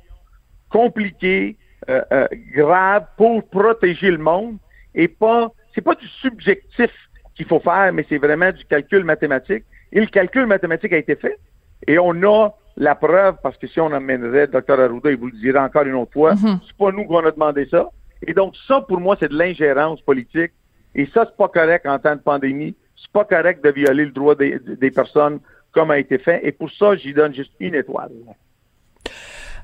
compliquées, 0.69 1.57
euh, 1.89 2.03
euh, 2.13 2.29
graves 2.55 3.07
pour 3.17 3.43
protéger 3.49 4.11
le 4.11 4.19
monde 4.19 4.59
et 4.95 5.09
pas, 5.09 5.51
c'est 5.75 5.81
pas 5.81 5.95
du 5.95 6.07
subjectif 6.07 6.91
qu'il 7.35 7.47
faut 7.47 7.61
faire, 7.61 7.91
mais 7.95 8.05
c'est 8.07 8.19
vraiment 8.19 8.53
du 8.53 8.67
calcul 8.67 9.03
mathématique. 9.03 9.65
Et 9.93 10.01
le 10.01 10.07
calcul 10.07 10.45
mathématique 10.45 10.93
a 10.93 10.99
été 10.99 11.17
fait 11.17 11.39
et 11.87 11.99
on 11.99 12.23
a 12.25 12.51
la 12.77 12.95
preuve 12.95 13.37
parce 13.43 13.57
que 13.57 13.67
si 13.67 13.81
on 13.81 13.93
amènerait 13.93 14.47
Dr 14.49 14.79
Arruda, 14.79 15.11
il 15.11 15.17
vous 15.17 15.29
le 15.29 15.39
dira 15.39 15.65
encore 15.65 15.85
une 15.85 15.95
autre 15.95 16.13
fois, 16.13 16.35
mm-hmm. 16.35 16.59
c'est 16.67 16.77
pas 16.77 16.93
nous 16.93 17.07
qu'on 17.07 17.25
a 17.25 17.31
demandé 17.31 17.67
ça. 17.71 17.89
Et 18.27 18.35
donc 18.35 18.55
ça, 18.69 18.83
pour 18.83 19.01
moi, 19.01 19.17
c'est 19.19 19.29
de 19.29 19.39
l'ingérence 19.39 20.03
politique. 20.03 20.53
Et 20.95 21.07
ça, 21.07 21.25
c'est 21.27 21.37
pas 21.37 21.49
correct 21.49 21.87
en 21.87 21.99
temps 21.99 22.15
de 22.15 22.21
pandémie 22.21 22.77
c'est 23.03 23.13
pas 23.13 23.25
correct 23.25 23.65
de 23.65 23.71
violer 23.71 24.05
le 24.05 24.13
droit 24.13 24.35
des, 24.35 24.59
des 24.59 24.91
personnes 24.91 25.41
comme 25.73 25.91
a 25.91 25.99
été 25.99 26.19
fait. 26.19 26.41
Et 26.47 26.53
pour 26.53 26.71
ça, 26.71 26.97
j'y 26.97 27.13
donne 27.13 27.35
juste 27.35 27.53
une 27.59 27.75
étoile. 27.75 28.13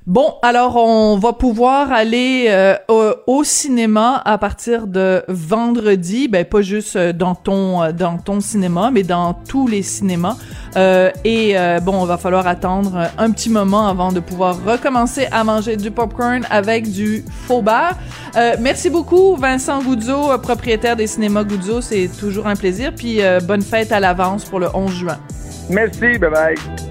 Bon, 0.08 0.36
alors 0.40 0.76
on 0.76 1.18
va 1.18 1.34
pouvoir 1.34 1.92
aller 1.92 2.46
euh, 2.48 2.76
au, 3.26 3.44
cinéma 3.44 4.22
à 4.24 4.38
partir 4.38 4.86
de 4.86 5.22
vendredi, 5.28 6.28
ben 6.28 6.46
pas 6.46 6.62
juste 6.62 6.96
euh, 6.96 7.12
dans 7.12 7.34
ton 7.34 7.82
euh, 7.82 7.92
dans 7.92 8.16
ton 8.16 8.40
cinéma, 8.40 8.90
mais 8.90 9.02
dans 9.02 9.34
tous 9.34 9.66
les 9.68 9.82
cinémas. 9.82 10.38
et 11.24 11.56
bon, 11.82 12.00
on 12.00 12.06
va 12.06 12.16
falloir 12.16 12.46
attendre 12.46 13.10
un 13.18 13.30
petit 13.32 13.50
moment 13.50 13.86
avant 13.86 14.10
de 14.10 14.20
pouvoir 14.20 14.56
recommencer 14.64 15.26
à 15.30 15.44
manger 15.44 15.76
du 15.76 15.90
popcorn 15.90 16.46
avec 16.48 16.90
du 16.90 17.22
faux 17.46 17.60
beurre. 17.60 17.94
merci 18.60 18.88
beaucoup 18.88 19.36
Vincent 19.36 19.82
Goudzo, 19.82 20.38
propriétaire 20.38 20.96
des 20.96 21.06
cinémas 21.06 21.44
Goudzo, 21.44 21.82
c'est 21.82 22.08
toujours 22.18 22.46
un 22.46 22.56
plaisir. 22.56 22.94
Puis 22.96 23.20
bonne 23.46 23.62
fête 23.62 23.92
à 23.92 24.00
l'avance 24.00 24.46
pour 24.46 24.58
le 24.58 24.68
11 24.72 24.90
juin. 24.90 25.18
Merci, 25.68 26.16
bye 26.18 26.30
bye. 26.30 26.87